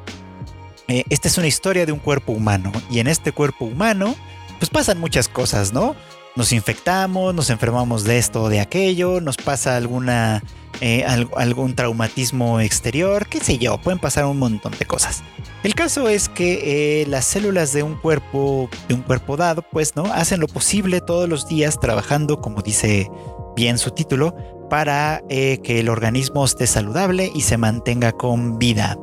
[0.89, 4.15] Eh, esta es una historia de un cuerpo humano y en este cuerpo humano
[4.59, 5.95] pues pasan muchas cosas, ¿no?
[6.35, 10.43] Nos infectamos, nos enfermamos de esto o de aquello, nos pasa alguna,
[10.81, 15.23] eh, algún traumatismo exterior, qué sé yo, pueden pasar un montón de cosas.
[15.63, 20.05] El caso es que las células de un cuerpo, de un cuerpo dado, pues, ¿no?
[20.05, 23.11] Hacen lo posible todos los días trabajando, como dice
[23.57, 24.37] bien su título,
[24.71, 28.97] para eh, que el organismo esté saludable y se mantenga con vida.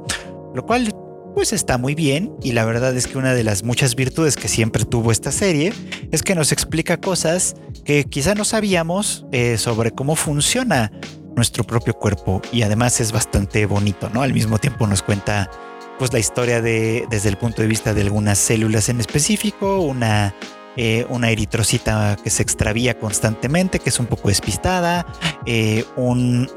[0.53, 0.95] Lo cual
[1.35, 4.47] pues está muy bien y la verdad es que una de las muchas virtudes que
[4.47, 5.73] siempre tuvo esta serie
[6.11, 10.93] es que nos explica cosas que quizá no sabíamos eh, sobre cómo funciona
[11.35, 14.21] nuestro propio cuerpo y además es bastante bonito, ¿no?
[14.21, 15.51] Al mismo tiempo nos cuenta
[15.99, 20.33] pues la historia de desde el punto de vista de algunas células en específico, una
[20.77, 25.05] eh, una eritrocita que se extravía constantemente, que es un poco despistada,
[25.45, 26.49] eh, un,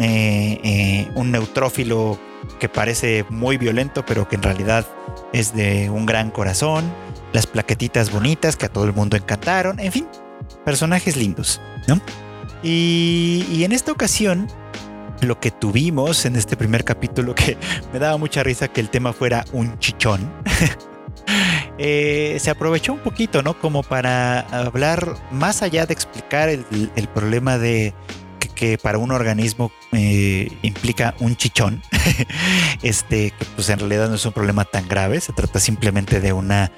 [0.00, 2.18] eh, un, neutrófilo
[2.60, 4.86] que parece muy violento, pero que en realidad
[5.32, 6.84] es de un gran corazón,
[7.32, 10.06] las plaquetitas bonitas que a todo el mundo encantaron, en fin,
[10.64, 12.00] personajes lindos, ¿no?
[12.62, 14.46] Y en esta ocasión,
[15.20, 17.56] lo que tuvimos en este primer capítulo, que
[17.92, 20.32] me daba mucha risa que el tema fuera un chichón.
[21.78, 23.58] Eh, se aprovechó un poquito, ¿no?
[23.58, 26.66] Como para hablar más allá de explicar el,
[27.12, 27.94] problema de
[28.54, 31.82] que, para un organismo eh, implica un chichón,
[32.82, 36.32] este, que pues en realidad no es un problema tan grave, se trata simplemente de
[36.32, 36.70] una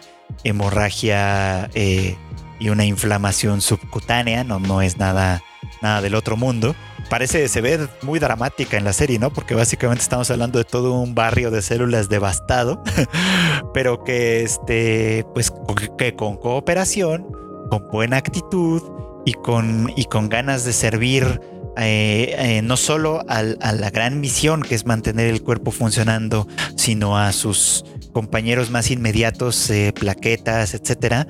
[0.45, 2.17] hemorragia eh,
[2.59, 5.43] y una inflamación subcutánea, no, no es nada,
[5.83, 6.75] nada del otro mundo
[7.09, 9.33] parece, se ve muy dramática en la serie, ¿no?
[9.33, 12.83] Porque básicamente estamos hablando de todo un barrio de células devastado,
[13.75, 15.53] pero que este, pues
[15.99, 17.27] que con cooperación,
[17.71, 18.83] con buena actitud
[19.25, 21.40] y con, y con ganas de servir
[21.79, 27.19] eh, eh, no solo a la gran misión que es mantener el cuerpo funcionando, sino
[27.19, 31.27] a sus compañeros más inmediatos, eh, plaquetas, etcétera,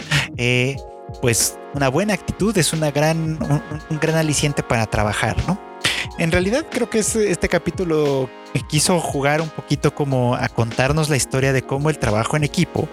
[1.21, 3.39] pues una buena actitud es una gran,
[3.91, 5.66] un, gran aliciente para trabajar, ¿no?
[6.19, 8.31] En realidad creo que este capítulo
[8.69, 12.89] quiso jugar un poquito como a contarnos la historia de cómo el trabajo en equipo,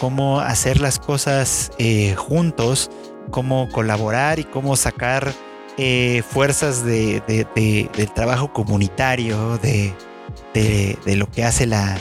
[0.00, 2.90] cómo hacer las cosas eh, juntos,
[3.30, 5.32] cómo colaborar y cómo sacar
[5.76, 7.22] eh, fuerzas de,
[7.94, 9.94] del trabajo comunitario, de,
[11.06, 11.98] lo que hace la,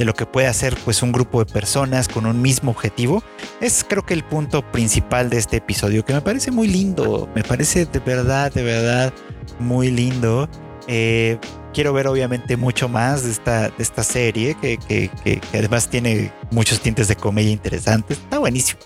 [0.00, 3.22] de lo que puede hacer pues un grupo de personas con un mismo objetivo,
[3.60, 7.44] es creo que el punto principal de este episodio, que me parece muy lindo, me
[7.44, 9.12] parece de verdad, de verdad
[9.58, 10.48] muy lindo.
[10.88, 11.38] Eh,
[11.74, 16.32] quiero ver obviamente mucho más de esta, de esta serie, que, que, que, además tiene
[16.50, 18.80] muchos tintes de comedia interesantes, está buenísimo.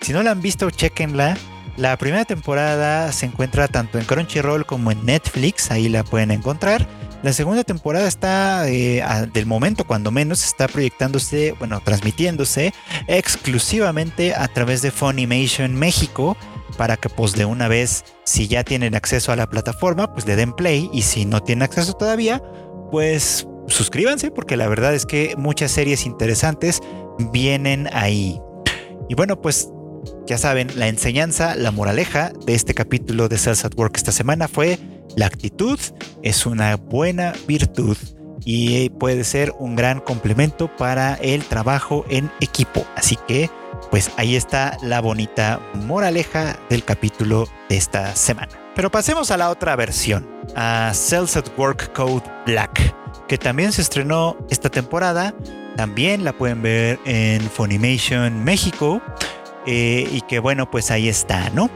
[0.00, 1.36] Si no la han visto, chequenla.
[1.76, 6.84] La primera temporada se encuentra tanto en Crunchyroll como en Netflix, ahí la pueden encontrar.
[7.22, 9.02] La segunda temporada está, eh,
[9.32, 12.72] del momento cuando menos, está proyectándose, bueno, transmitiéndose
[13.08, 16.36] exclusivamente a través de Funimation México
[16.76, 20.36] para que pues de una vez, si ya tienen acceso a la plataforma, pues le
[20.36, 22.40] den play y si no tienen acceso todavía,
[22.92, 26.80] pues suscríbanse porque la verdad es que muchas series interesantes
[27.32, 28.40] vienen ahí.
[29.08, 29.70] Y bueno, pues
[30.26, 34.46] ya saben, la enseñanza, la moraleja de este capítulo de Cells at Work esta semana
[34.46, 34.78] fue
[35.18, 35.80] la actitud
[36.22, 37.96] es una buena virtud
[38.44, 42.86] y puede ser un gran complemento para el trabajo en equipo.
[42.94, 43.50] Así que,
[43.90, 48.52] pues ahí está la bonita moraleja del capítulo de esta semana.
[48.76, 52.94] Pero pasemos a la otra versión, a Cells at Work Code Black,
[53.26, 55.34] que también se estrenó esta temporada.
[55.76, 59.02] También la pueden ver en Funimation México.
[59.66, 61.68] Eh, y que bueno, pues ahí está, ¿no?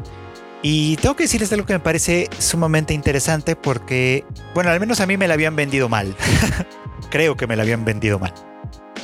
[0.62, 5.06] Y tengo que decirles algo que me parece sumamente interesante porque, bueno, al menos a
[5.06, 6.14] mí me la habían vendido mal.
[7.10, 8.32] Creo que me la habían vendido mal.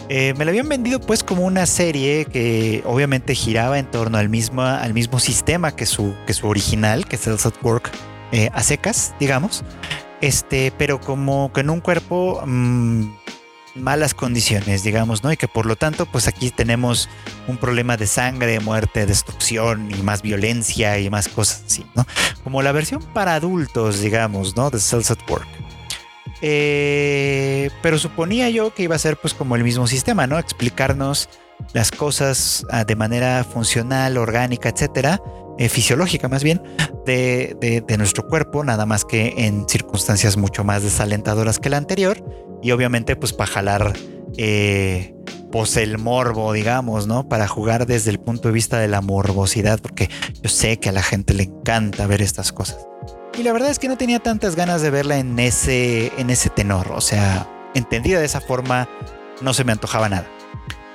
[0.09, 4.30] Eh, me la habían vendido pues como una serie que obviamente giraba en torno al
[4.30, 7.90] mismo, al mismo sistema que su, que su original, que es el Work
[8.32, 9.64] eh, a secas, digamos.
[10.20, 13.11] Este, pero como que en un cuerpo mm,
[13.74, 15.32] malas condiciones, digamos, ¿no?
[15.32, 17.08] Y que por lo tanto, pues aquí tenemos
[17.46, 22.06] un problema de sangre, muerte, destrucción y más violencia y más cosas así, ¿no?
[22.44, 24.70] Como la versión para adultos, digamos, ¿no?
[24.70, 25.48] De Cells at Work.
[26.40, 30.38] Eh, pero suponía yo que iba a ser pues como el mismo sistema, ¿no?
[30.38, 31.28] Explicarnos
[31.72, 35.20] las cosas ah, de manera funcional, orgánica, etcétera,
[35.59, 36.62] eh, fisiológica más bien,
[37.04, 42.22] de, de, nuestro cuerpo, nada más que en circunstancias mucho más desalentadoras que la anterior
[42.62, 43.92] y obviamente pues para jalar
[44.36, 45.14] eh,
[45.50, 47.28] pues el morbo, digamos, ¿no?
[47.28, 50.11] Para jugar desde el punto de vista de la morbosidad, porque
[50.42, 52.86] yo sé que a la gente le encanta ver estas cosas.
[53.38, 56.50] Y la verdad es que no tenía tantas ganas de verla en ese, en ese
[56.50, 58.88] tenor, o sea, entendida de esa forma,
[59.40, 60.28] no se me antojaba nada.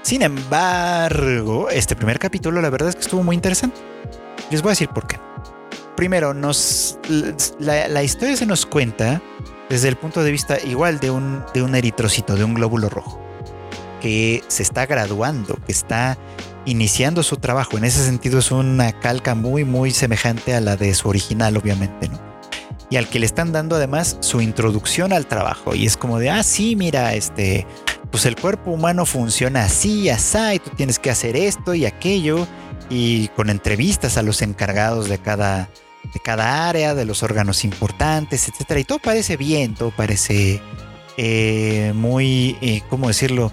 [0.03, 3.80] Sin embargo, este primer capítulo la verdad es que estuvo muy interesante.
[4.54, 5.20] Les voy a decir por qué.
[5.95, 6.99] Primero, nos,
[7.58, 9.20] la, la historia se nos cuenta
[9.68, 13.20] desde el punto de vista igual de un, de un eritrocito, de un glóbulo rojo,
[13.99, 16.20] que se está graduando, que está
[16.66, 17.80] iniciando su trabajo.
[17.80, 22.08] En ese sentido es una calca muy, muy semejante a la de su original, obviamente,
[22.10, 22.22] ¿no?
[22.91, 25.74] Y al que le están dando además su introducción al trabajo.
[25.74, 27.66] Y es como de, ah, sí, mira, este,
[28.12, 32.47] pues el cuerpo humano funciona así, así, y tú tienes que hacer esto y aquello.
[32.89, 35.69] Y con entrevistas a los encargados de cada,
[36.13, 38.79] de cada área, de los órganos importantes, etcétera.
[38.79, 40.61] Y todo parece bien, todo parece
[41.17, 43.51] eh, muy, eh, ¿cómo decirlo?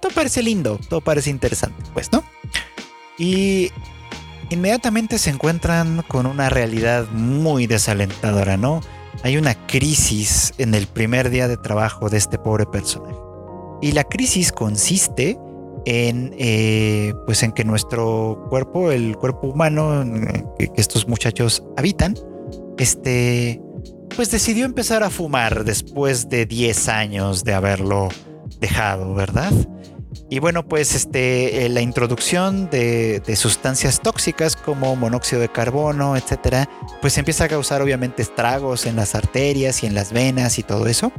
[0.00, 2.24] Todo parece lindo, todo parece interesante, pues, ¿no?
[3.18, 3.70] Y
[4.50, 8.80] inmediatamente se encuentran con una realidad muy desalentadora, ¿no?
[9.22, 13.16] Hay una crisis en el primer día de trabajo de este pobre personaje.
[13.80, 15.38] Y la crisis consiste
[15.86, 20.04] en, eh, pues en que nuestro cuerpo, el cuerpo humano
[20.58, 22.14] que, estos muchachos habitan,
[22.76, 23.62] este,
[24.14, 28.08] pues decidió empezar a fumar después de 10 años de haberlo
[28.60, 29.52] dejado, ¿verdad?
[30.28, 36.16] Y bueno, pues este, eh, la introducción de, de, sustancias tóxicas como monóxido de carbono,
[36.16, 36.68] etcétera,
[37.00, 40.88] pues empieza a causar obviamente estragos en las arterias y en las venas y todo
[40.88, 41.12] eso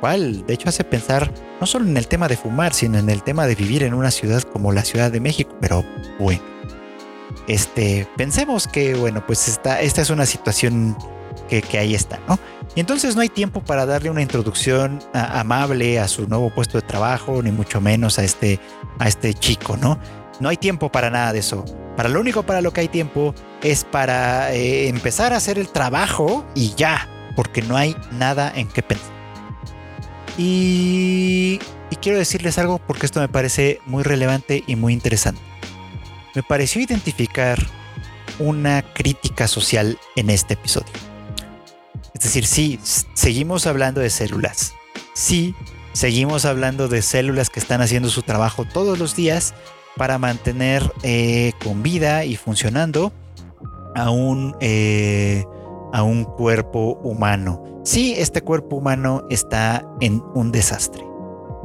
[0.00, 3.22] cual de hecho hace pensar no solo en el tema de fumar, sino en el
[3.22, 5.54] tema de vivir en una ciudad como la Ciudad de México.
[5.60, 5.84] Pero
[6.18, 6.42] bueno,
[7.46, 10.96] este, pensemos que, bueno, pues esta, esta es una situación
[11.48, 12.38] que, ahí está, ¿no?
[12.74, 16.86] Y entonces no hay tiempo para darle una introducción amable a su nuevo puesto de
[16.86, 18.60] trabajo, ni mucho menos a este,
[18.98, 19.98] a este chico, ¿no?
[20.40, 21.64] No hay tiempo para nada de eso.
[21.96, 25.68] Para lo único para lo que hay tiempo es para eh, empezar a hacer el
[25.68, 29.17] trabajo y ya, porque no hay nada en qué pensar.
[30.38, 31.58] Y,
[32.00, 35.40] quiero decirles algo porque esto me parece muy relevante y muy interesante.
[36.34, 37.58] Me pareció identificar
[38.38, 40.92] una crítica social en este episodio.
[42.14, 42.78] Es decir, sí,
[43.14, 44.74] seguimos hablando de células.
[45.12, 45.56] Sí,
[45.92, 49.54] seguimos hablando de células que están haciendo su trabajo todos los días
[49.96, 53.12] para mantener eh, con vida y funcionando
[53.96, 55.44] a un, eh,
[55.92, 57.82] a un cuerpo humano.
[57.84, 61.04] Sí, este cuerpo humano está en un desastre,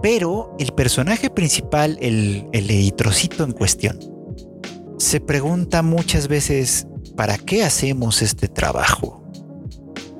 [0.01, 3.99] pero el personaje principal, el, el eritrocito en cuestión,
[4.97, 9.23] se pregunta muchas veces, ¿para qué hacemos este trabajo?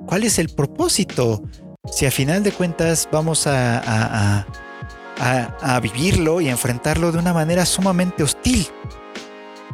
[0.06, 1.41] ¿Cuál es el propósito?
[1.91, 4.45] Si a final de cuentas vamos a, a,
[5.62, 8.68] a vivirlo y enfrentarlo de una manera sumamente hostil.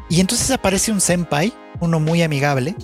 [0.09, 2.75] Y entonces aparece un senpai, uno muy amigable,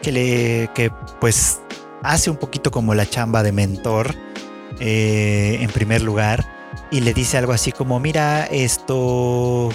[0.00, 0.90] que le, que
[1.20, 1.60] pues
[2.02, 4.14] hace un poquito como la chamba de mentor
[4.78, 6.46] eh, en primer lugar
[6.90, 9.70] y le dice algo así como, mira, esto,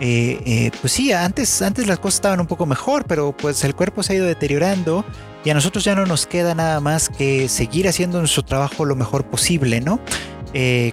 [0.00, 3.74] eh, eh, pues sí, antes, antes las cosas estaban un poco mejor, pero pues el
[3.74, 5.04] cuerpo se ha ido deteriorando
[5.44, 8.96] y a nosotros ya no nos queda nada más que seguir haciendo nuestro trabajo lo
[8.96, 10.00] mejor posible, ¿no?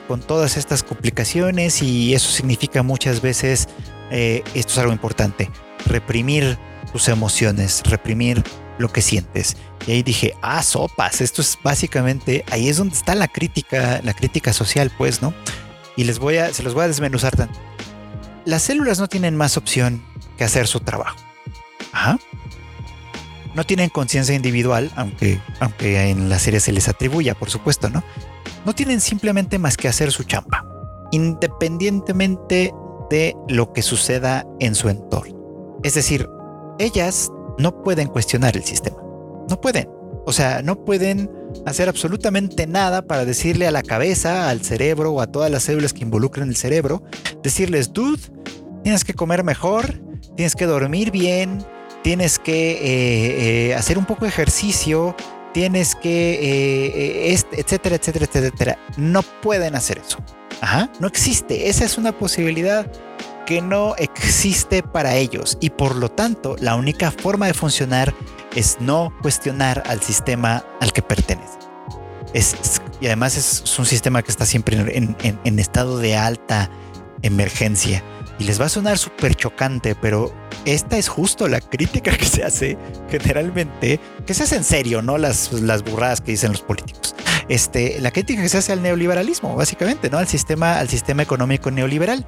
[0.08, 3.68] con todas estas complicaciones y eso significa muchas veces,
[4.12, 5.50] esto es algo importante,
[5.88, 6.60] reprimir
[6.92, 8.44] tus emociones, reprimir
[8.78, 9.58] lo que sientes.
[9.86, 14.14] Y ahí dije, ah, sopas, esto es básicamente, ahí es donde está la crítica, la
[14.14, 15.34] crítica social, pues, ¿no?
[15.96, 17.50] Y les voy a, se los voy a desmenuzar.
[18.46, 20.04] Las células no tienen más opción
[20.38, 21.18] que hacer su trabajo.
[21.92, 22.20] Ajá.
[23.56, 28.04] No tienen conciencia individual, aunque, aunque en la serie se les atribuya, por supuesto, ¿no?
[28.66, 30.66] No tienen simplemente más que hacer su chamba,
[31.12, 32.72] independientemente
[33.10, 35.80] de lo que suceda en su entorno.
[35.84, 36.28] Es decir,
[36.78, 38.98] ellas no pueden cuestionar el sistema.
[39.50, 39.90] No pueden.
[40.26, 41.32] O sea, no pueden
[41.66, 45.94] hacer absolutamente nada para decirle a la cabeza, al cerebro o a todas las células
[45.94, 47.04] que involucran el cerebro,
[47.44, 48.22] decirles, dude,
[48.84, 50.02] tienes que comer mejor,
[50.36, 51.66] tienes que dormir bien,
[52.04, 55.16] tienes que eh, eh, hacer un poco de ejercicio,
[55.54, 58.80] tienes que, eh, etcétera, etcétera, etcétera.
[58.98, 60.18] No pueden hacer eso.
[60.62, 61.70] Ajá, no existe.
[61.70, 62.86] Esa es una posibilidad
[63.48, 68.14] que no existe para ellos y por lo tanto la única forma de funcionar
[68.54, 71.58] es no cuestionar al sistema al que pertenece.
[73.00, 76.70] Y además es, un sistema que está siempre en, estado de alta
[77.22, 78.04] emergencia.
[78.38, 80.34] Y les va a sonar súper chocante, pero
[80.66, 82.78] esta es justo la crítica que se hace
[83.10, 87.16] generalmente, que se hace en serio, no las, las burradas que dicen los políticos.
[87.48, 90.18] Este, la crítica que se hace al neoliberalismo, básicamente, ¿no?
[90.18, 92.26] Al sistema, al sistema económico neoliberal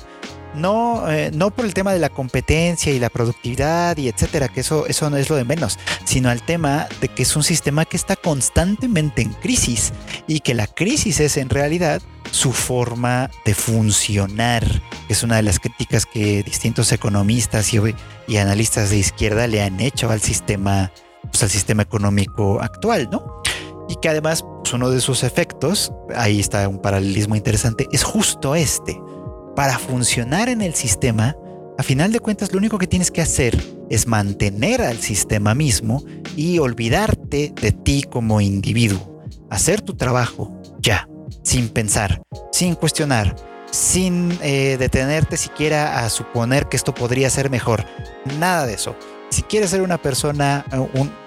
[0.59, 4.59] no, eh, no por el tema de la competencia y la productividad y etcétera, que
[4.61, 7.85] eso, eso no es lo de menos, sino al tema de que es un sistema
[7.85, 9.93] que está constantemente en crisis
[10.27, 12.01] y que la crisis es en realidad
[12.31, 14.63] su forma de funcionar.
[15.07, 17.79] Es una de las críticas que distintos economistas y,
[18.27, 20.91] y analistas de izquierda le han hecho al sistema,
[21.23, 23.41] pues, al sistema económico actual, ¿no?
[23.87, 28.53] Y que además pues, uno de sus efectos, ahí está un paralelismo interesante, es justo
[28.53, 28.99] este
[29.55, 31.35] para funcionar en el sistema,
[31.77, 33.57] a final de cuentas lo único que tienes que hacer
[33.89, 36.03] es mantener al sistema mismo
[36.35, 39.21] y olvidarte de ti como individuo.
[39.49, 41.07] Hacer tu trabajo ya,
[41.43, 42.21] sin pensar,
[42.51, 43.35] sin cuestionar,
[43.71, 47.85] sin eh, detenerte siquiera a suponer que esto podría ser mejor.
[48.39, 48.95] Nada de eso.
[49.29, 50.65] Si quieres ser una persona,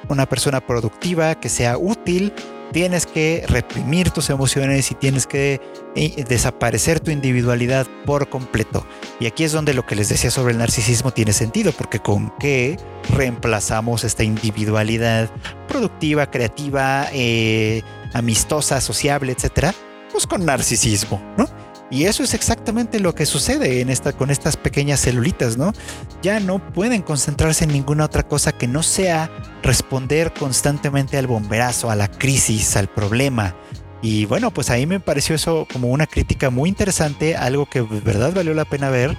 [0.08, 2.32] una persona productiva, que sea útil,
[2.72, 5.60] tienes que reprimir tus emociones y tienes que
[5.94, 8.86] eh, desaparecer tu individualidad por completo.
[9.20, 12.32] Y aquí es donde lo que les decía sobre el narcisismo tiene sentido, porque con
[12.40, 12.78] qué
[13.10, 15.30] reemplazamos esta individualidad
[15.68, 17.82] productiva, creativa, eh,
[18.14, 19.74] amistosa, sociable, etcétera,
[20.10, 21.46] pues con narcisismo, ¿no?
[21.92, 25.74] Y eso es exactamente lo que sucede en esta, con estas pequeñas celulitas, ¿no?
[26.22, 29.30] Ya no pueden concentrarse en ninguna otra cosa que no sea
[29.62, 33.54] responder constantemente al bomberazo, a la crisis, al problema.
[34.00, 38.00] Y bueno, pues ahí me pareció eso como una crítica muy interesante, algo que de
[38.00, 39.14] verdad valió la pena ver.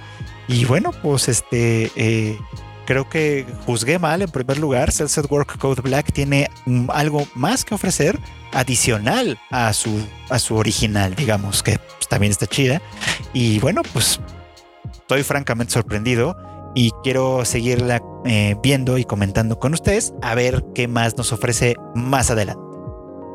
[0.48, 2.36] Y bueno, pues este, eh,
[2.84, 4.92] creo que juzgué mal en primer lugar.
[4.92, 6.48] Cells Work Code Black tiene
[6.88, 8.18] algo más que ofrecer
[8.52, 12.80] adicional a su, a su original, digamos, que pues, también está chida.
[13.32, 14.20] Y bueno, pues
[14.92, 16.36] estoy francamente sorprendido
[16.74, 21.76] y quiero seguirla eh, viendo y comentando con ustedes a ver qué más nos ofrece
[21.94, 22.62] más adelante.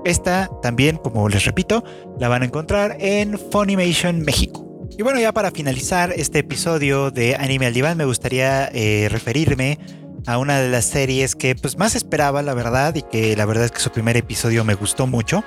[0.05, 1.83] Esta también, como les repito,
[2.17, 4.68] la van a encontrar en Funimation México.
[4.97, 9.79] Y bueno, ya para finalizar este episodio de Anime al Diván, me gustaría eh, referirme
[10.25, 13.65] a una de las series que pues más esperaba, la verdad, y que la verdad
[13.65, 15.43] es que su primer episodio me gustó mucho.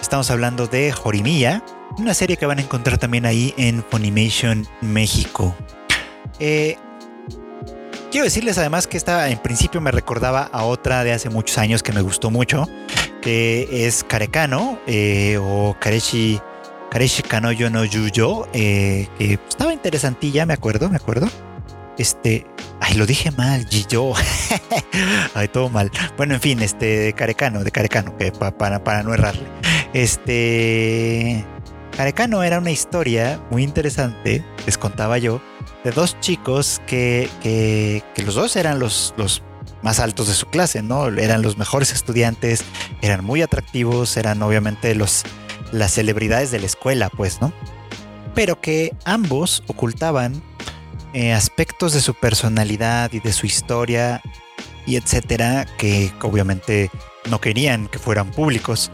[0.00, 1.64] Estamos hablando de Jorimilla,
[1.98, 5.54] una serie que van a encontrar también ahí en Funimation México.
[6.38, 6.76] Eh,
[8.10, 11.82] quiero decirles además que esta en principio me recordaba a otra de hace muchos años
[11.82, 12.68] que me gustó mucho,
[13.20, 16.40] que es Karekano eh, o Kareshi
[16.92, 21.26] Kareshi Kanoyo no Yuyo, eh, que estaba interesantilla, me acuerdo, me acuerdo.
[21.96, 22.46] Este,
[22.80, 24.12] ay, lo dije mal, Giyo.
[25.34, 25.90] ay, todo mal.
[26.18, 29.46] Bueno, en fin, este, de Carecano, de Carecano, que para, para no errarle.
[29.94, 31.46] Este,
[31.96, 35.40] Carecano era una historia muy interesante, les contaba yo,
[35.84, 39.42] de dos chicos que, que, que los dos eran los, los
[39.80, 41.08] más altos de su clase, ¿no?
[41.08, 42.64] Eran los mejores estudiantes,
[43.00, 45.24] eran muy atractivos, eran obviamente los
[45.72, 47.52] las celebridades de la escuela, pues, ¿no?
[48.34, 50.42] Pero que ambos ocultaban
[51.14, 54.22] eh, aspectos de su personalidad y de su historia
[54.86, 56.90] y etcétera que obviamente
[57.30, 58.90] no querían que fueran públicos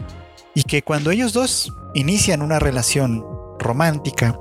[0.53, 3.23] y que cuando ellos dos inician una relación
[3.59, 4.37] romántica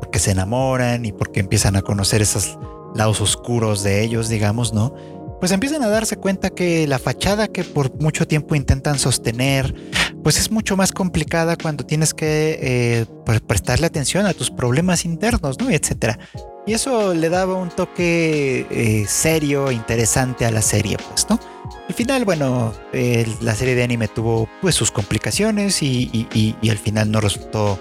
[0.00, 2.58] porque se enamoran y porque empiezan a conocer esos
[2.94, 4.94] lados oscuros de ellos, digamos, ¿no?
[5.40, 9.74] Pues empiezan a darse cuenta que la fachada que por mucho tiempo intentan sostener,
[10.22, 13.06] pues es mucho más complicada cuando tienes que eh,
[13.46, 15.70] prestarle atención a tus problemas internos, ¿no?
[15.70, 16.18] Etcétera.
[16.66, 21.40] Y eso le daba un toque eh, serio, interesante a la serie, pues, ¿no?
[21.88, 22.72] Al final, bueno,
[23.40, 27.80] la serie de anime tuvo pues sus complicaciones y, al final no resultó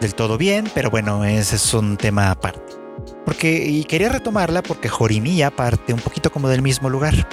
[0.00, 2.85] del todo bien, pero bueno, ese es un tema aparte.
[3.24, 7.28] Porque, y quería retomarla porque Jorimilla parte un poquito como del mismo lugar.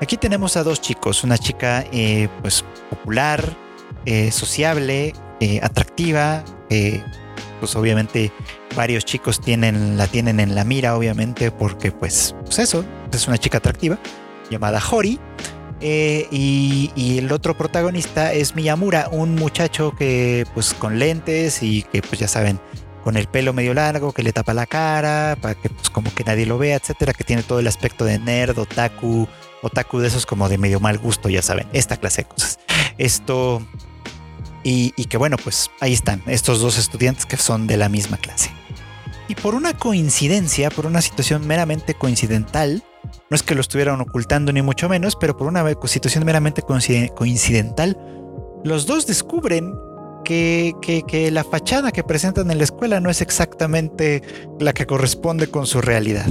[0.00, 3.56] Aquí tenemos a dos chicos, una chica eh, pues popular,
[4.04, 5.14] eh, sociable,
[5.60, 6.44] atractiva,
[7.58, 8.30] pues obviamente
[8.76, 13.38] varios chicos tienen, la tienen en la mira, obviamente, porque pues, pues eso, es una
[13.38, 13.98] chica atractiva
[14.50, 15.18] llamada Hori.
[15.80, 22.02] Eh, y, el otro protagonista es Miyamura, un muchacho que pues con lentes y que
[22.02, 22.60] pues ya saben,
[23.02, 26.24] con el pelo medio largo, que le tapa la cara, para que pues como que
[26.24, 29.28] nadie lo vea, etcétera, que tiene todo el aspecto de nerd, otaku,
[29.62, 32.58] otaku de esos como de medio mal gusto, ya saben, esta clase de cosas.
[32.98, 33.62] Esto
[34.64, 38.50] y, que bueno, pues ahí están estos dos estudiantes que son de la misma clase.
[39.28, 42.84] Y por una coincidencia, por una situación meramente coincidental,
[43.30, 47.98] no es que lo estuvieran ocultando ni mucho menos, pero por una situación meramente coincidental,
[48.64, 49.74] los dos descubren
[50.22, 54.22] que, que, la fachada que presentan en la escuela no es exactamente
[54.60, 56.26] la que corresponde con su realidad.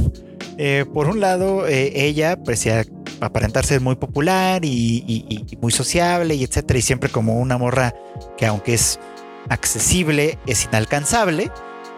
[0.58, 2.86] Eh, por un lado, eh, ella parecía
[3.20, 7.94] aparentar ser muy popular y, muy sociable y etcétera, y siempre como una morra
[8.38, 9.00] que aunque es
[9.50, 11.52] accesible, es inalcanzable.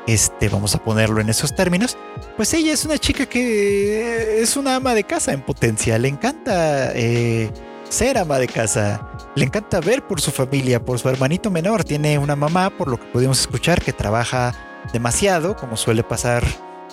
[0.05, 1.97] Este, vamos a ponerlo en esos términos.
[2.35, 5.97] Pues ella es una chica que es una ama de casa en potencia.
[5.97, 7.49] Le encanta eh,
[7.93, 9.07] ser ama de casa.
[9.35, 11.83] Le encanta ver por su familia, por su hermanito menor.
[11.83, 14.53] Tiene una mamá, por lo que pudimos escuchar, que trabaja
[14.91, 16.43] demasiado, como suele pasar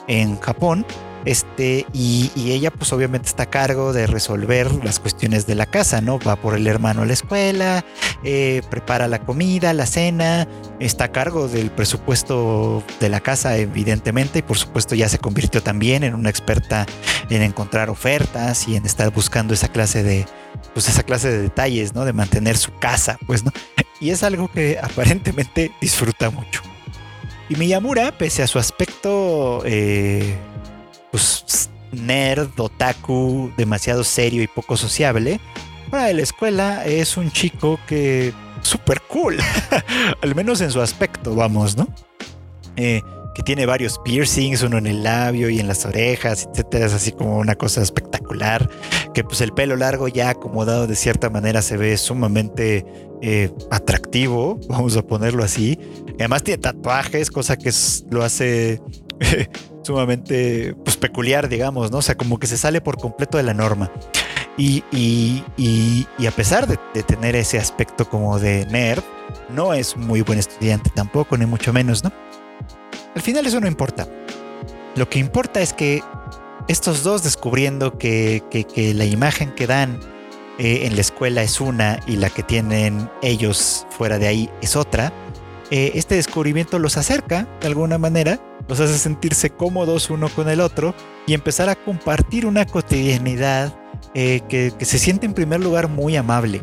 [0.07, 0.85] en Japón.
[1.25, 6.01] Este, y, ella, pues obviamente está a cargo de resolver las cuestiones de la casa,
[6.01, 6.19] ¿no?
[6.19, 7.85] Va por el hermano a la escuela,
[8.25, 10.49] eh, prepara la comida, la cena,
[10.81, 15.63] está a cargo del presupuesto de la casa, evidentemente, y por supuesto ya se convirtió
[15.63, 16.87] también en una experta
[17.29, 20.27] en encontrar ofertas y en estar buscando esa clase de,
[20.73, 22.05] pues esa clase de detalles, ¿no?
[22.05, 23.53] De mantener su casa, pues, ¿no?
[24.01, 26.63] Y es algo que aparentemente disfruta mucho.
[27.49, 30.37] Y Miyamura, pese a su aspecto eh,
[31.11, 35.41] pues, nerd, otaku, demasiado serio y poco sociable,
[35.91, 39.39] para la escuela es un chico que súper cool,
[40.23, 41.89] al menos en su aspecto, vamos, ¿no?
[42.77, 43.03] Eh,
[43.35, 47.13] que tiene varios piercings, uno en el labio y en las orejas, etcétera, es así
[47.13, 48.69] como una cosa espectacular,
[49.15, 52.87] que pues el pelo largo ya acomodado de cierta manera se ve sumamente
[53.23, 55.79] eh, atractivo, vamos a ponerlo así.
[56.19, 57.71] además tiene tatuajes, cosa que
[58.11, 58.81] lo hace
[59.83, 61.99] sumamente pues, peculiar, digamos, ¿no?
[61.99, 63.91] O sea, como que se sale por completo de la norma.
[64.57, 65.43] Y,
[66.27, 69.03] a pesar de, tener ese aspecto como de nerd,
[69.49, 72.13] no es muy buen estudiante tampoco, ni mucho menos, ¿no?
[73.15, 74.07] Al final eso no importa.
[74.97, 76.03] Lo que importa es que
[76.71, 78.45] estos dos descubriendo que,
[78.95, 79.99] la imagen que dan
[80.59, 84.77] eh, en la escuela es una y la que tienen ellos fuera de ahí es
[84.77, 85.13] otra,
[85.73, 90.61] eh, este descubrimiento los acerca de alguna manera, los hace sentirse cómodos uno con el
[90.61, 90.95] otro
[91.27, 93.77] y empezar a compartir una cotidianidad
[94.15, 96.63] eh, que, se siente en primer lugar muy amable.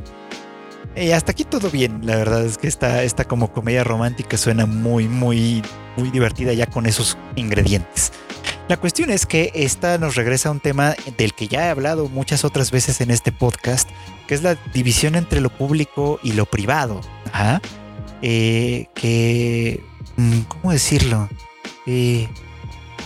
[1.14, 5.08] Hasta aquí todo bien, la verdad es que esta, esta como comedia romántica suena muy,
[5.08, 5.62] muy,
[5.96, 8.12] muy divertida ya con esos ingredientes.
[8.68, 12.10] La cuestión es que esta nos regresa a un tema del que ya he hablado
[12.10, 13.90] muchas otras veces en este podcast,
[14.28, 17.00] que es la división entre lo público y lo privado.
[18.22, 19.80] Eh,
[20.18, 21.30] mm, ¿cómo decirlo?
[21.86, 22.28] Eh,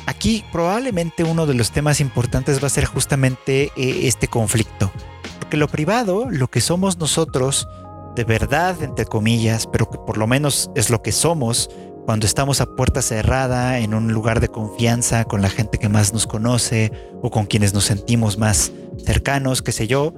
[0.07, 4.91] aquí probablemente uno de los temas importantes va a ser justamente eh, este conflicto.
[5.39, 7.67] Porque lo privado, lo que somos nosotros,
[8.15, 11.69] de verdad, entre comillas, pero que por lo menos es lo que somos
[12.05, 16.13] cuando estamos a puerta cerrada, en un lugar de confianza, con la gente que más
[16.13, 16.91] nos conoce
[17.21, 18.71] o con quienes nos sentimos más
[19.05, 20.13] cercanos, qué sé yo,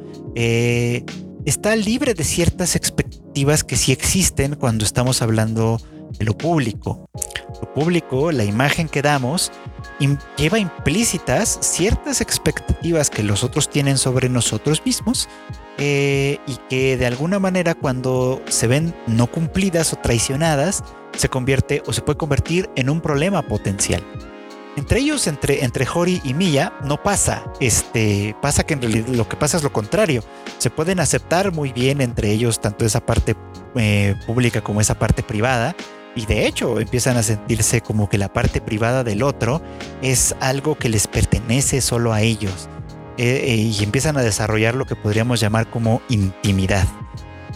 [1.45, 5.79] está libre de ciertas expectativas que sí existen cuando estamos hablando
[6.17, 7.09] de lo público.
[7.61, 9.51] Lo público, la imagen que damos,
[10.37, 15.29] lleva implícitas ciertas expectativas que los otros tienen sobre nosotros mismos
[15.77, 20.83] eh, y que de alguna manera cuando se ven no cumplidas o traicionadas,
[21.15, 24.03] se convierte o se puede convertir en un problema potencial.
[24.75, 27.43] entre ellos, entre, entre Hori y Mia, no pasa.
[27.59, 30.23] Este, pasa que en realidad lo que pasa es lo contrario.
[30.57, 33.35] Se pueden aceptar muy bien entre ellos tanto esa parte
[33.75, 35.75] eh, pública como esa parte privada.
[36.15, 39.61] Y de hecho empiezan a sentirse como que la parte privada del otro
[40.01, 42.69] es algo que les pertenece solo a ellos.
[43.17, 46.87] Eh, eh, y empiezan a desarrollar lo que podríamos llamar como intimidad.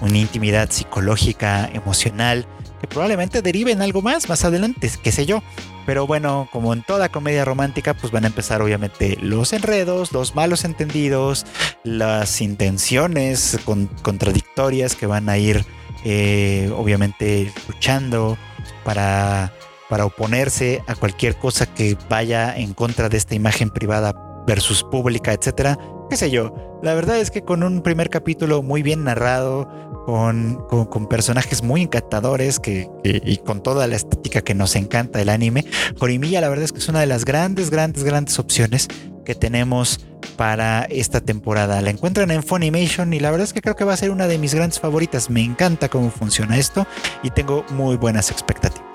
[0.02, 2.46] Una intimidad psicológica, emocional,
[2.80, 5.42] que probablemente derive en algo más más adelante, qué sé yo.
[5.86, 10.36] Pero bueno, como en toda comedia romántica, pues van a empezar obviamente los enredos, los
[10.36, 11.46] malos entendidos,
[11.84, 13.58] las intenciones
[14.02, 15.66] contradictorias que van a ir
[16.04, 18.38] eh, obviamente luchando
[18.84, 19.54] para,
[19.90, 24.14] para oponerse a cualquier cosa que vaya en contra de esta imagen privada
[24.46, 25.78] versus pública, etcétera.
[26.10, 26.54] Qué sé yo.
[26.84, 29.68] La verdad es que con un primer capítulo muy bien narrado,
[30.06, 35.30] con, con, personajes muy encantadores que, y con toda la estética que nos encanta del
[35.30, 35.66] anime,
[36.00, 38.88] Jorimilla la verdad es que es una de las grandes, grandes, grandes opciones
[39.26, 40.00] que tenemos
[40.38, 41.82] para esta temporada.
[41.82, 44.28] La encuentran en Funimation y la verdad es que creo que va a ser una
[44.28, 45.30] de mis grandes favoritas.
[45.30, 46.88] Me encanta cómo funciona esto
[47.24, 48.87] y tengo muy buenas expectativas.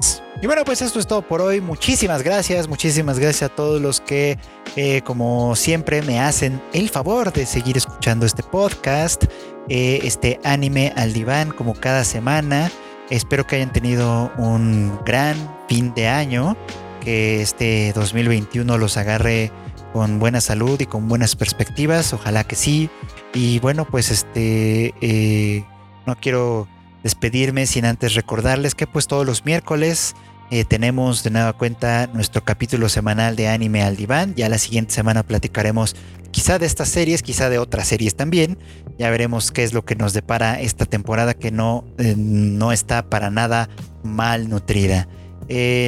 [0.43, 1.61] Y bueno, pues esto es todo por hoy.
[1.61, 4.41] Muchísimas gracias, muchísimas gracias a todos los que,
[4.75, 9.23] eh, como siempre, me hacen el favor de seguir escuchando este podcast,
[9.69, 12.73] eh, este anime al diván, como cada semana.
[13.09, 15.37] Espero que hayan tenido un gran
[15.69, 16.57] fin de año,
[17.01, 19.53] que este 2021 los agarre
[19.93, 22.91] con buena salud y con buenas perspectivas, ojalá que sí.
[23.33, 25.65] Y bueno, pues este, eh,
[26.05, 26.67] no quiero
[27.05, 30.17] despedirme sin antes recordarles que pues todos los miércoles
[30.53, 34.35] eh, tenemos de nueva cuenta nuestro capítulo semanal de anime al diván.
[34.37, 35.97] Ya la siguiente semana platicaremos
[36.31, 38.59] quizá de estas series, quizá de otras series también.
[38.99, 43.09] Ya veremos qué es lo que nos depara esta temporada que no, eh, no está
[43.09, 43.69] para nada
[44.05, 45.09] mal nutrida.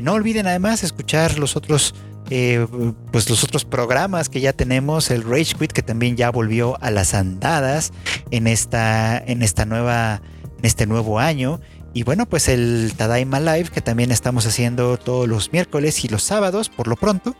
[0.02, 1.94] no olviden además escuchar los otros
[2.30, 2.66] eh,
[3.12, 6.90] pues los otros programas que ya tenemos, el Rage Quit que también ya volvió a
[6.90, 7.92] las andadas
[8.30, 10.22] en esta, en esta nueva,
[10.58, 11.60] en este nuevo año.
[11.94, 16.22] Y bueno, pues el Tadaima Live que también estamos haciendo todos los miércoles y los
[16.22, 17.34] sábados, por lo pronto,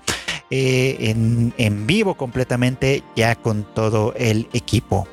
[0.51, 5.07] eh, en, en vivo completamente, ya con todo el equipo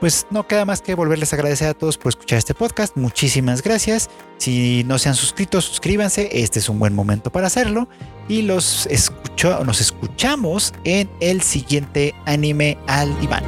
[0.00, 2.96] pues no queda más que volverles a agradecer a todos por escuchar este podcast.
[2.96, 4.08] Muchísimas gracias.
[4.38, 6.28] Si no se han suscrito, suscríbanse.
[6.32, 7.88] Este es un buen momento para hacerlo.
[8.28, 13.44] Y los escucho, nos escuchamos en el siguiente anime al diván.